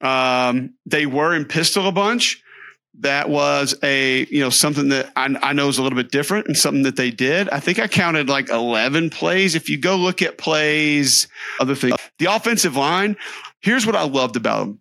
[0.00, 2.42] Um, they were in pistol a bunch.
[3.00, 6.46] That was a you know something that I, I know is a little bit different
[6.46, 7.48] and something that they did.
[7.48, 9.56] I think I counted like eleven plays.
[9.56, 11.26] If you go look at plays,
[11.58, 13.16] other things, the offensive line.
[13.62, 14.80] Here's what I loved about them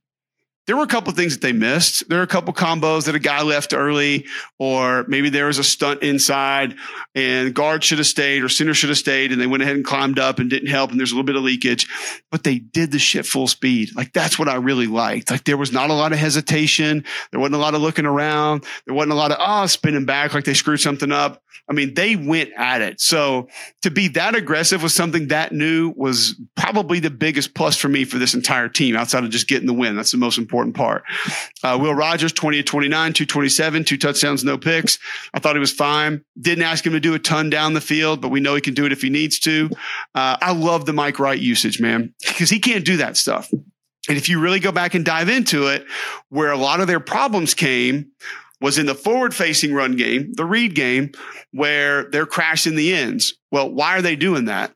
[0.66, 2.08] there were a couple things that they missed.
[2.08, 4.26] There were a couple combos that a guy left early,
[4.60, 6.76] or maybe there was a stunt inside
[7.16, 9.84] and guard should have stayed or center should have stayed and they went ahead and
[9.84, 10.92] climbed up and didn't help.
[10.92, 11.88] And there's a little bit of leakage,
[12.32, 13.90] but they did the shit full speed.
[13.96, 15.32] Like that's what I really liked.
[15.32, 17.04] Like there was not a lot of hesitation.
[17.32, 18.64] There wasn't a lot of looking around.
[18.86, 21.42] There wasn't a lot of, ah, oh, spinning back like they screwed something up.
[21.70, 23.00] I mean, they went at it.
[23.00, 23.48] So
[23.84, 28.04] to be that aggressive with something that new was probably the biggest plus for me
[28.04, 29.96] for this entire team outside of just getting the win.
[29.96, 31.04] That's the most important part.
[31.64, 35.00] Uh, Will Rogers, 20 to 29, 227, two touchdowns, no picks.
[35.34, 36.24] I thought he was fine.
[36.40, 38.74] Didn't ask him to do a ton down the field, but we know he can
[38.74, 39.70] do it if he needs to.
[40.16, 43.52] Uh, I love the Mike Wright usage, man, because he can't do that stuff.
[44.10, 45.86] And if you really go back and dive into it,
[46.30, 48.12] where a lot of their problems came
[48.60, 51.12] was in the forward facing run game, the read game,
[51.52, 53.38] where they're crashing the ends.
[53.52, 54.74] Well, why are they doing that?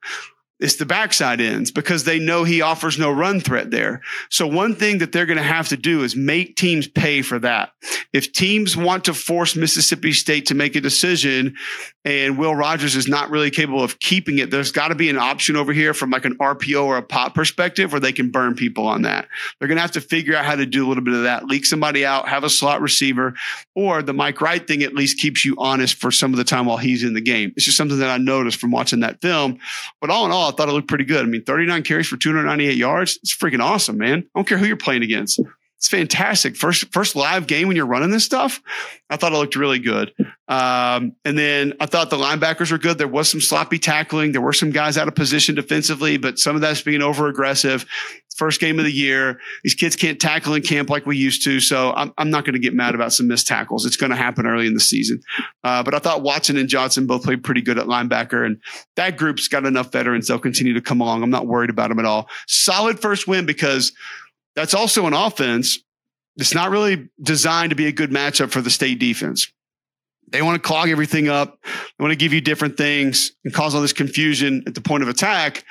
[0.59, 4.01] It's the backside ends because they know he offers no run threat there.
[4.29, 7.37] So one thing that they're going to have to do is make teams pay for
[7.39, 7.73] that.
[8.11, 11.55] If teams want to force Mississippi State to make a decision
[12.03, 15.17] and Will Rogers is not really capable of keeping it, there's got to be an
[15.17, 18.55] option over here from like an RPO or a pop perspective where they can burn
[18.55, 19.27] people on that.
[19.59, 21.45] They're going to have to figure out how to do a little bit of that,
[21.45, 23.35] leak somebody out, have a slot receiver,
[23.75, 26.65] or the Mike Wright thing at least keeps you honest for some of the time
[26.65, 27.53] while he's in the game.
[27.55, 29.59] It's just something that I noticed from watching that film.
[30.01, 31.25] But all in all, I thought it looked pretty good.
[31.25, 33.19] I mean, 39 carries for 298 yards.
[33.21, 34.19] It's freaking awesome, man.
[34.19, 35.39] I don't care who you're playing against.
[35.87, 36.57] It's fantastic.
[36.57, 38.61] First, first live game when you're running this stuff.
[39.09, 40.13] I thought it looked really good.
[40.49, 42.97] Um, and then I thought the linebackers were good.
[42.97, 44.33] There was some sloppy tackling.
[44.33, 47.85] There were some guys out of position defensively, but some of that's being over aggressive.
[48.35, 49.39] First game of the year.
[49.63, 51.61] These kids can't tackle in camp like we used to.
[51.61, 53.85] So I'm, I'm not going to get mad about some missed tackles.
[53.85, 55.21] It's going to happen early in the season.
[55.63, 58.45] Uh, but I thought Watson and Johnson both played pretty good at linebacker.
[58.45, 58.61] And
[58.97, 60.27] that group's got enough veterans.
[60.27, 61.23] They'll continue to come along.
[61.23, 62.27] I'm not worried about them at all.
[62.45, 63.93] Solid first win because
[64.57, 65.77] that's also an offense.
[66.35, 69.51] It's not really designed to be a good matchup for the state defense.
[70.29, 71.59] They want to clog everything up.
[71.63, 75.03] They want to give you different things and cause all this confusion at the point
[75.03, 75.63] of attack.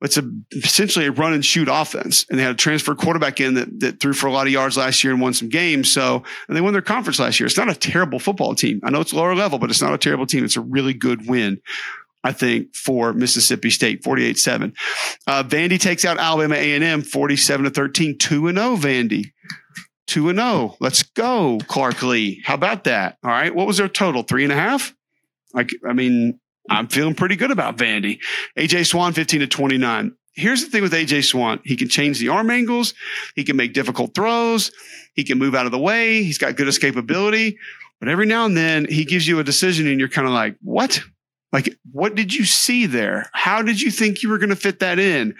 [0.00, 0.22] It's a,
[0.52, 2.24] essentially a run and shoot offense.
[2.30, 4.78] And they had a transfer quarterback in that, that threw for a lot of yards
[4.78, 5.92] last year and won some games.
[5.92, 7.46] So, and they won their conference last year.
[7.46, 8.80] It's not a terrible football team.
[8.82, 10.46] I know it's lower level, but it's not a terrible team.
[10.46, 11.60] It's a really good win.
[12.22, 14.74] I think, for Mississippi State, 48-7.
[15.26, 19.32] Uh, Vandy takes out Alabama A&M 47 to 13, 2 and 0 Vandy.
[20.06, 20.76] 2 and 0.
[20.80, 22.42] Let's go, Clark Lea.
[22.44, 23.16] How about that?
[23.24, 23.54] All right.
[23.54, 24.22] What was their total?
[24.22, 24.94] Three and a half?
[25.54, 28.18] Like, I mean, I'm feeling pretty good about Vandy.
[28.58, 30.14] AJ Swann, 15 to 29.
[30.34, 31.60] Here's the thing with AJ Swann.
[31.64, 32.94] He can change the arm angles.
[33.34, 34.70] He can make difficult throws.
[35.14, 36.22] He can move out of the way.
[36.22, 37.56] He's got good escapability.
[37.98, 40.56] But every now and then he gives you a decision and you're kind of like,
[40.62, 41.02] what?
[41.52, 43.28] Like, what did you see there?
[43.32, 45.34] How did you think you were going to fit that in?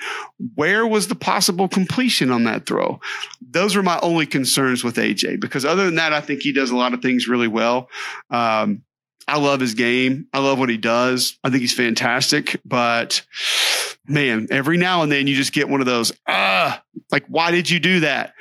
[0.54, 3.00] Where was the possible completion on that throw?
[3.40, 6.70] Those were my only concerns with AJ because other than that, I think he does
[6.70, 7.88] a lot of things really well.
[8.30, 8.82] Um,
[9.28, 10.26] I love his game.
[10.32, 11.38] I love what he does.
[11.44, 12.60] I think he's fantastic.
[12.64, 13.22] But
[14.08, 16.82] man, every now and then you just get one of those, ah,
[17.12, 18.34] like, why did you do that?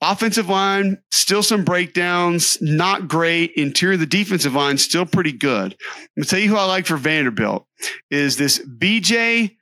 [0.00, 3.52] Offensive line, still some breakdowns, not great.
[3.56, 5.74] Interior the defensive line, still pretty good.
[5.74, 7.66] I'm gonna tell you who I like for Vanderbilt
[8.10, 9.56] is this BJ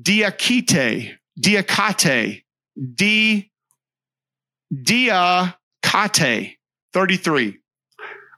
[0.00, 2.42] Diakite, Diakate,
[2.94, 3.50] D
[4.74, 6.56] Diakate,
[6.92, 7.58] 33.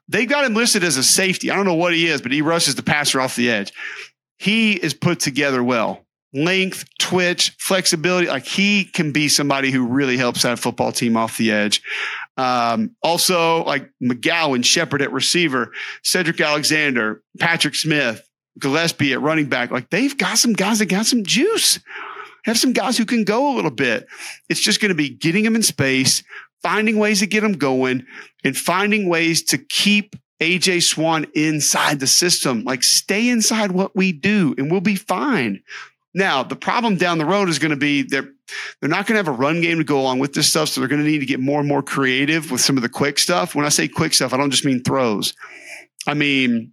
[0.08, 1.50] They got him listed as a safety.
[1.50, 3.72] I don't know what he is, but he rushes the passer off the edge.
[4.38, 8.28] He is put together well length, twitch, flexibility.
[8.28, 11.82] Like he can be somebody who really helps that football team off the edge.
[12.36, 15.72] Um, also, like McGowan, Sheppard at receiver,
[16.04, 18.26] Sedrick Alexander, Patrick Smith,
[18.58, 19.70] Gillespie at running back.
[19.70, 21.80] Like they've got some guys that got some juice.
[22.44, 24.06] Have some guys who can go a little bit.
[24.48, 26.22] It's just going to be getting them in space,
[26.62, 28.06] finding ways to get them going,
[28.44, 32.64] and finding ways to keep AJ Swann inside the system.
[32.64, 35.62] Like stay inside what we do and we'll be fine.
[36.12, 38.28] Now, the problem down the road is going to be they're
[38.80, 40.80] they're not going to have a run game to go along with this stuff, so
[40.80, 43.18] they're going to need to get more and more creative with some of the quick
[43.18, 43.54] stuff.
[43.54, 45.34] When I say quick stuff, I don't just mean throws.
[46.06, 46.72] I mean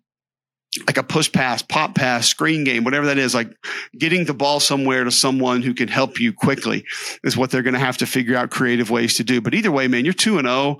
[0.85, 3.51] like a push pass, pop pass, screen game, whatever that is, like
[3.97, 6.85] getting the ball somewhere to someone who can help you quickly
[7.23, 9.41] is what they're going to have to figure out creative ways to do.
[9.41, 10.79] But either way, man, you're 2 and 0.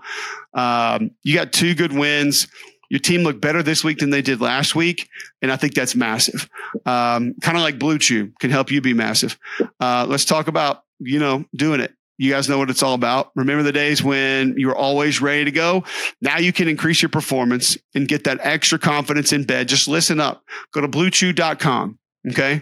[0.54, 2.48] Um, you got two good wins
[2.90, 5.10] your team looked better this week than they did last week.
[5.42, 6.50] And I think that's massive.
[6.86, 9.38] Um, kind of like Blue Chew can help you be massive.
[9.80, 11.94] Uh, let's talk about, you know, doing it.
[12.18, 13.32] You guys know what it's all about.
[13.36, 15.84] Remember the days when you were always ready to go?
[16.20, 19.68] Now you can increase your performance and get that extra confidence in bed.
[19.68, 20.44] Just listen up.
[20.74, 22.00] Go to bluechew.com.
[22.30, 22.62] Okay.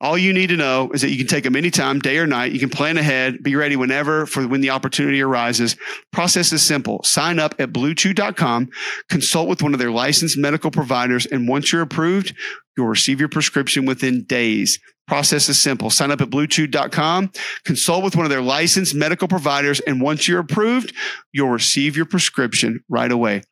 [0.00, 2.52] All you need to know is that you can take them anytime, day or night.
[2.52, 5.76] You can plan ahead, be ready whenever for when the opportunity arises.
[6.12, 7.02] Process is simple.
[7.04, 8.70] Sign up at bluechew.com,
[9.08, 12.34] consult with one of their licensed medical providers, and once you're approved,
[12.76, 14.80] you'll receive your prescription within days.
[15.06, 15.90] Process is simple.
[15.90, 17.30] Sign up at bluechew.com,
[17.64, 20.92] consult with one of their licensed medical providers, and once you're approved,
[21.32, 23.42] you'll receive your prescription right away.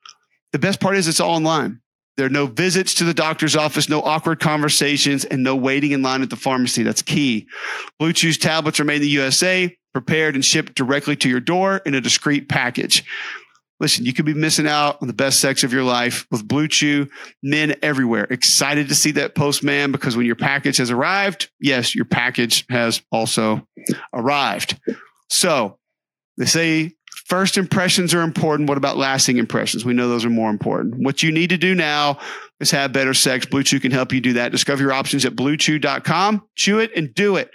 [0.52, 1.80] The best part is it's all online.
[2.16, 6.02] There are no visits to the doctor's office, no awkward conversations, and no waiting in
[6.02, 6.82] line at the pharmacy.
[6.82, 7.46] That's key.
[7.98, 11.78] Blue Chew's tablets are made in the USA, prepared and shipped directly to your door
[11.86, 13.04] in a discreet package.
[13.80, 16.68] Listen, you could be missing out on the best sex of your life with Blue
[16.68, 17.08] Chew.
[17.42, 22.04] Men everywhere excited to see that postman because when your package has arrived, yes, your
[22.04, 23.66] package has also
[24.12, 24.78] arrived.
[25.30, 25.78] So
[26.36, 26.92] they say
[27.32, 28.68] First impressions are important.
[28.68, 29.86] What about lasting impressions?
[29.86, 30.96] We know those are more important.
[30.98, 32.18] What you need to do now
[32.60, 33.46] is have better sex.
[33.46, 34.52] Blue Chew can help you do that.
[34.52, 36.46] Discover your options at bluechew.com.
[36.56, 37.50] Chew it and do it.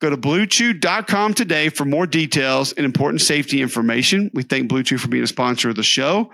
[0.00, 4.32] Go to bluechew.com today for more details and important safety information.
[4.34, 6.32] We thank Blue Chew for being a sponsor of the show.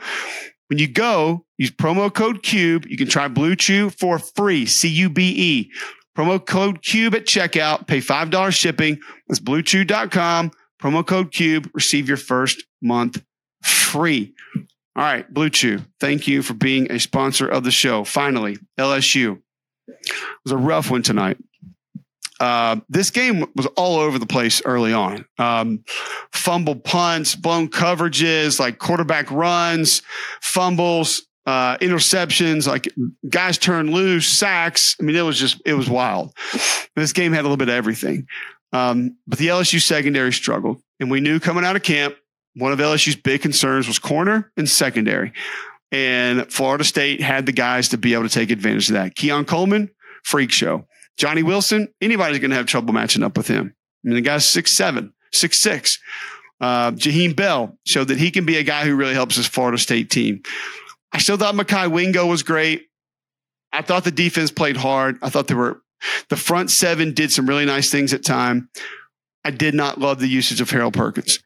[0.69, 2.87] When you go, use promo code CUBE.
[2.87, 4.65] You can try Blue Chew for free.
[4.65, 5.73] C U B E.
[6.17, 7.87] Promo code CUBE at checkout.
[7.87, 9.01] Pay $5 shipping.
[9.29, 10.51] That's bluechew.com
[10.85, 13.25] Promo code CUBE, receive your first month
[13.63, 14.35] free.
[14.95, 18.05] All right, Blue Chew, thank you for being a sponsor of the show.
[18.05, 19.41] Finally, LSU.
[19.89, 20.05] It
[20.45, 21.39] was a rough one tonight.
[22.39, 25.25] Uh, this game was all over the place early on.
[25.39, 25.85] Um,
[26.33, 30.03] fumble punts, blown coverages, like quarterback runs,
[30.43, 32.93] fumbles, uh, interceptions, like
[33.29, 34.97] guys turn loose, sacks.
[35.01, 36.35] I mean, it was just, it was wild.
[36.95, 38.27] This game had a little bit of everything.
[38.75, 40.83] Um, but the LSU secondary struggled.
[40.99, 42.17] And we knew coming out of camp,
[42.57, 45.33] one of LSU's big concerns was corner and secondary.
[45.93, 49.15] And Florida State had the guys to be able to take advantage of that.
[49.15, 49.91] Keon Coleman,
[50.25, 50.87] freak show.
[51.17, 53.73] Johnny Wilson, anybody's going to have trouble matching up with him.
[54.05, 56.01] I mean, the guy's six seven, six six.
[56.61, 59.79] Uh, Jaheim Bell showed that he can be a guy who really helps his Florida
[59.79, 60.43] State team.
[61.13, 62.89] I still thought Mekhi Wingo was great.
[63.73, 65.19] I thought the defense played hard.
[65.23, 65.81] I thought they were
[66.29, 68.69] the front seven did some really nice things at time.
[69.45, 71.41] I did not love the usage of Harold Perkins.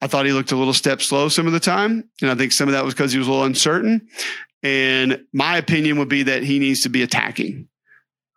[0.00, 2.08] I thought he looked a little step slow some of the time.
[2.20, 4.08] And I think some of that was because he was a little uncertain.
[4.62, 7.68] And my opinion would be that he needs to be attacking.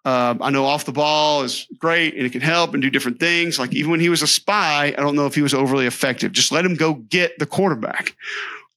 [0.05, 3.19] Uh, I know off the ball is great and it can help and do different
[3.19, 3.57] things.
[3.57, 6.31] Like even when he was a spy, I don't know if he was overly effective.
[6.31, 8.15] Just let him go get the quarterback.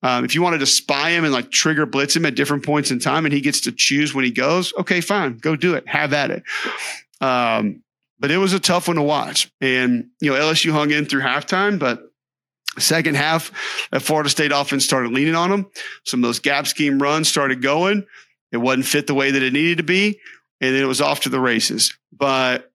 [0.03, 2.91] Um, if you wanted to spy him and like trigger blitz him at different points
[2.91, 5.89] in time and he gets to choose when he goes, okay, fine, go do it.
[5.89, 6.43] Have at it.
[7.21, 7.83] Um,
[8.21, 9.51] but it was a tough one to watch.
[9.61, 12.13] And, you know, LSU hung in through halftime, but
[12.79, 13.51] second half,
[13.91, 15.71] that Florida State offense started leaning on them.
[16.05, 18.07] Some of those gap scheme runs started going.
[18.53, 20.21] It wasn't fit the way that it needed to be.
[20.61, 21.97] And then it was off to the races.
[22.13, 22.71] But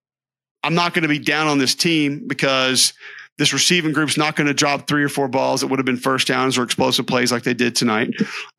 [0.62, 2.94] I'm not going to be down on this team because–
[3.38, 5.98] this receiving group's not going to drop three or four balls that would have been
[5.98, 8.10] first downs or explosive plays like they did tonight.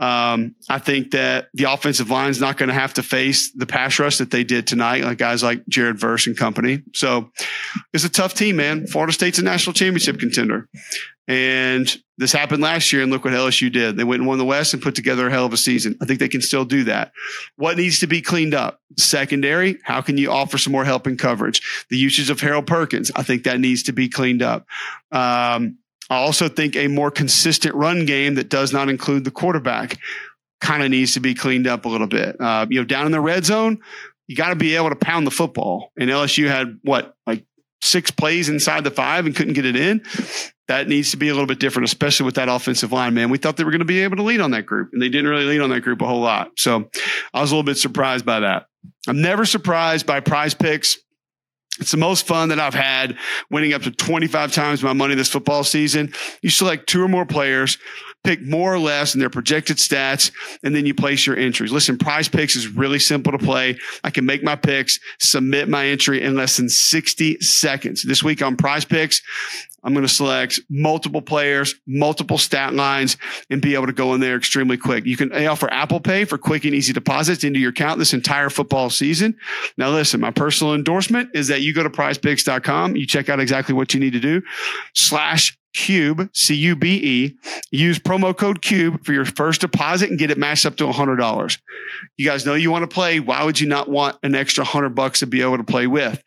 [0.00, 3.66] Um, I think that the offensive line is not going to have to face the
[3.66, 6.82] pass rush that they did tonight, like guys like Jared Verse and company.
[6.92, 7.30] So
[7.92, 8.86] it's a tough team, man.
[8.86, 10.68] Florida State's a national championship contender.
[11.26, 13.96] And this happened last year, and look what LSU did.
[13.96, 15.96] They went and won the West and put together a hell of a season.
[16.00, 17.12] I think they can still do that.
[17.56, 18.80] What needs to be cleaned up?
[18.98, 21.86] Secondary, how can you offer some more help in coverage?
[21.88, 24.66] The usage of Harold Perkins, I think that needs to be cleaned up.
[25.10, 25.78] Um,
[26.10, 29.98] I also think a more consistent run game that does not include the quarterback
[30.60, 32.38] kind of needs to be cleaned up a little bit.
[32.38, 33.80] Uh, you know, down in the red zone,
[34.26, 35.90] you got to be able to pound the football.
[35.98, 37.44] And LSU had what, like
[37.82, 40.02] six plays inside the five and couldn't get it in
[40.68, 43.30] that needs to be a little bit different, especially with that offensive line, man.
[43.30, 45.08] We thought they were going to be able to lead on that group, and they
[45.08, 46.52] didn't really lead on that group a whole lot.
[46.56, 46.88] So
[47.32, 48.66] I was a little bit surprised by that.
[49.06, 50.98] I'm never surprised by prize picks.
[51.80, 53.18] It's the most fun that I've had
[53.50, 56.12] winning up to 25 times my money this football season.
[56.40, 57.78] You select two or more players,
[58.22, 60.30] pick more or less in their projected stats,
[60.62, 61.72] and then you place your entries.
[61.72, 63.76] Listen, prize picks is really simple to play.
[64.04, 68.04] I can make my picks, submit my entry in less than 60 seconds.
[68.04, 69.20] This week on prize picks,
[69.84, 73.16] I'm going to select multiple players, multiple stat lines,
[73.50, 75.04] and be able to go in there extremely quick.
[75.04, 78.50] You can offer Apple Pay for quick and easy deposits into your account this entire
[78.50, 79.36] football season.
[79.76, 83.74] Now, listen, my personal endorsement is that you go to prizepicks.com, you check out exactly
[83.74, 84.42] what you need to do,
[84.94, 87.36] slash Cube, C U B E.
[87.72, 91.58] Use promo code Cube for your first deposit and get it matched up to $100.
[92.16, 93.18] You guys know you want to play.
[93.18, 96.22] Why would you not want an extra 100 bucks to be able to play with?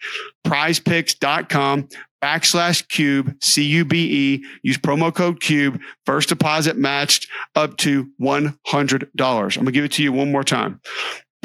[0.45, 1.87] Prizepicks.com
[2.23, 4.45] backslash cube, C U B E.
[4.63, 5.79] Use promo code cube.
[6.05, 8.57] First deposit matched up to $100.
[9.21, 10.81] I'm going to give it to you one more time.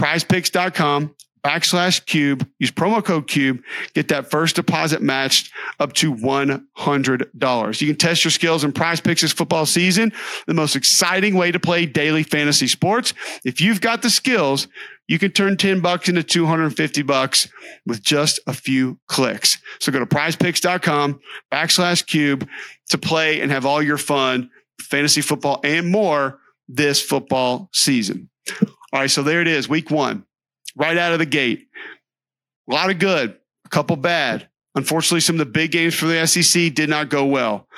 [0.01, 1.15] Prizepicks.com
[1.45, 2.49] backslash cube.
[2.59, 3.63] Use promo code cube.
[3.95, 7.81] Get that first deposit matched up to $100.
[7.81, 10.13] You can test your skills in prize picks this football season.
[10.47, 13.15] The most exciting way to play daily fantasy sports.
[13.45, 14.69] If you've got the skills,
[15.09, 17.49] you can turn 10 bucks into 250 bucks
[17.87, 19.59] with just a few clicks.
[19.81, 21.21] So go to prizepicks.com
[21.53, 22.49] backslash cube
[22.91, 26.39] to play and have all your fun, fantasy football and more
[26.69, 28.31] this football season.
[28.93, 29.11] All right.
[29.11, 29.69] So there it is.
[29.69, 30.25] Week one
[30.77, 31.69] right out of the gate.
[32.71, 34.49] A lot of good, a couple bad.
[34.75, 37.69] Unfortunately, some of the big games for the SEC did not go well.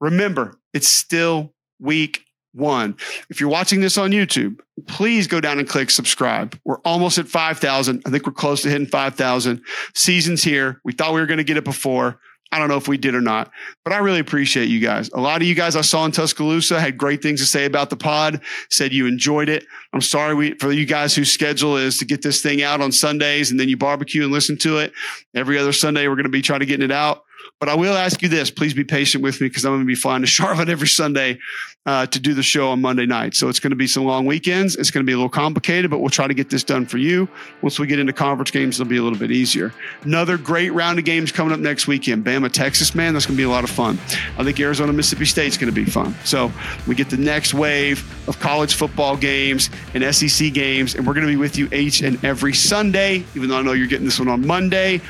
[0.00, 2.96] Remember, it's still week one.
[3.28, 6.58] If you're watching this on YouTube, please go down and click subscribe.
[6.64, 8.02] We're almost at 5,000.
[8.06, 9.62] I think we're close to hitting 5,000.
[9.94, 10.80] Season's here.
[10.84, 12.20] We thought we were going to get it before.
[12.52, 13.50] I don't know if we did or not,
[13.84, 15.10] but I really appreciate you guys.
[15.10, 17.90] A lot of you guys I saw in Tuscaloosa had great things to say about
[17.90, 18.40] the pod,
[18.70, 19.64] said you enjoyed it.
[19.92, 22.92] I'm sorry we, for you guys whose schedule is to get this thing out on
[22.92, 24.92] Sundays and then you barbecue and listen to it.
[25.34, 27.24] Every other Sunday, we're going to be trying to get it out.
[27.60, 29.86] But I will ask you this: please be patient with me because I'm going to
[29.86, 31.38] be flying to Charlotte every Sunday
[31.86, 33.34] uh, to do the show on Monday night.
[33.34, 34.74] So it's going to be some long weekends.
[34.76, 36.98] It's going to be a little complicated, but we'll try to get this done for
[36.98, 37.28] you.
[37.62, 39.72] Once we get into conference games, it'll be a little bit easier.
[40.02, 42.24] Another great round of games coming up next weekend.
[42.24, 43.98] Bama, Texas, man, that's going to be a lot of fun.
[44.36, 46.14] I think Arizona, Mississippi State's going to be fun.
[46.24, 46.50] So
[46.88, 51.26] we get the next wave of college football games and SEC games, and we're going
[51.26, 53.24] to be with you each and every Sunday.
[53.36, 55.00] Even though I know you're getting this one on Monday.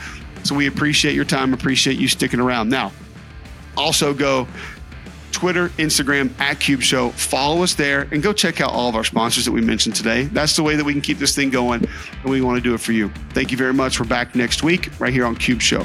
[0.47, 2.68] So we appreciate your time, appreciate you sticking around.
[2.68, 2.92] Now,
[3.76, 4.47] also go
[5.32, 7.11] Twitter, Instagram at Cube Show.
[7.11, 10.24] Follow us there and go check out all of our sponsors that we mentioned today.
[10.26, 11.84] That's the way that we can keep this thing going,
[12.22, 13.11] and we want to do it for you.
[13.30, 13.99] Thank you very much.
[13.99, 15.84] We're back next week right here on Cube Show.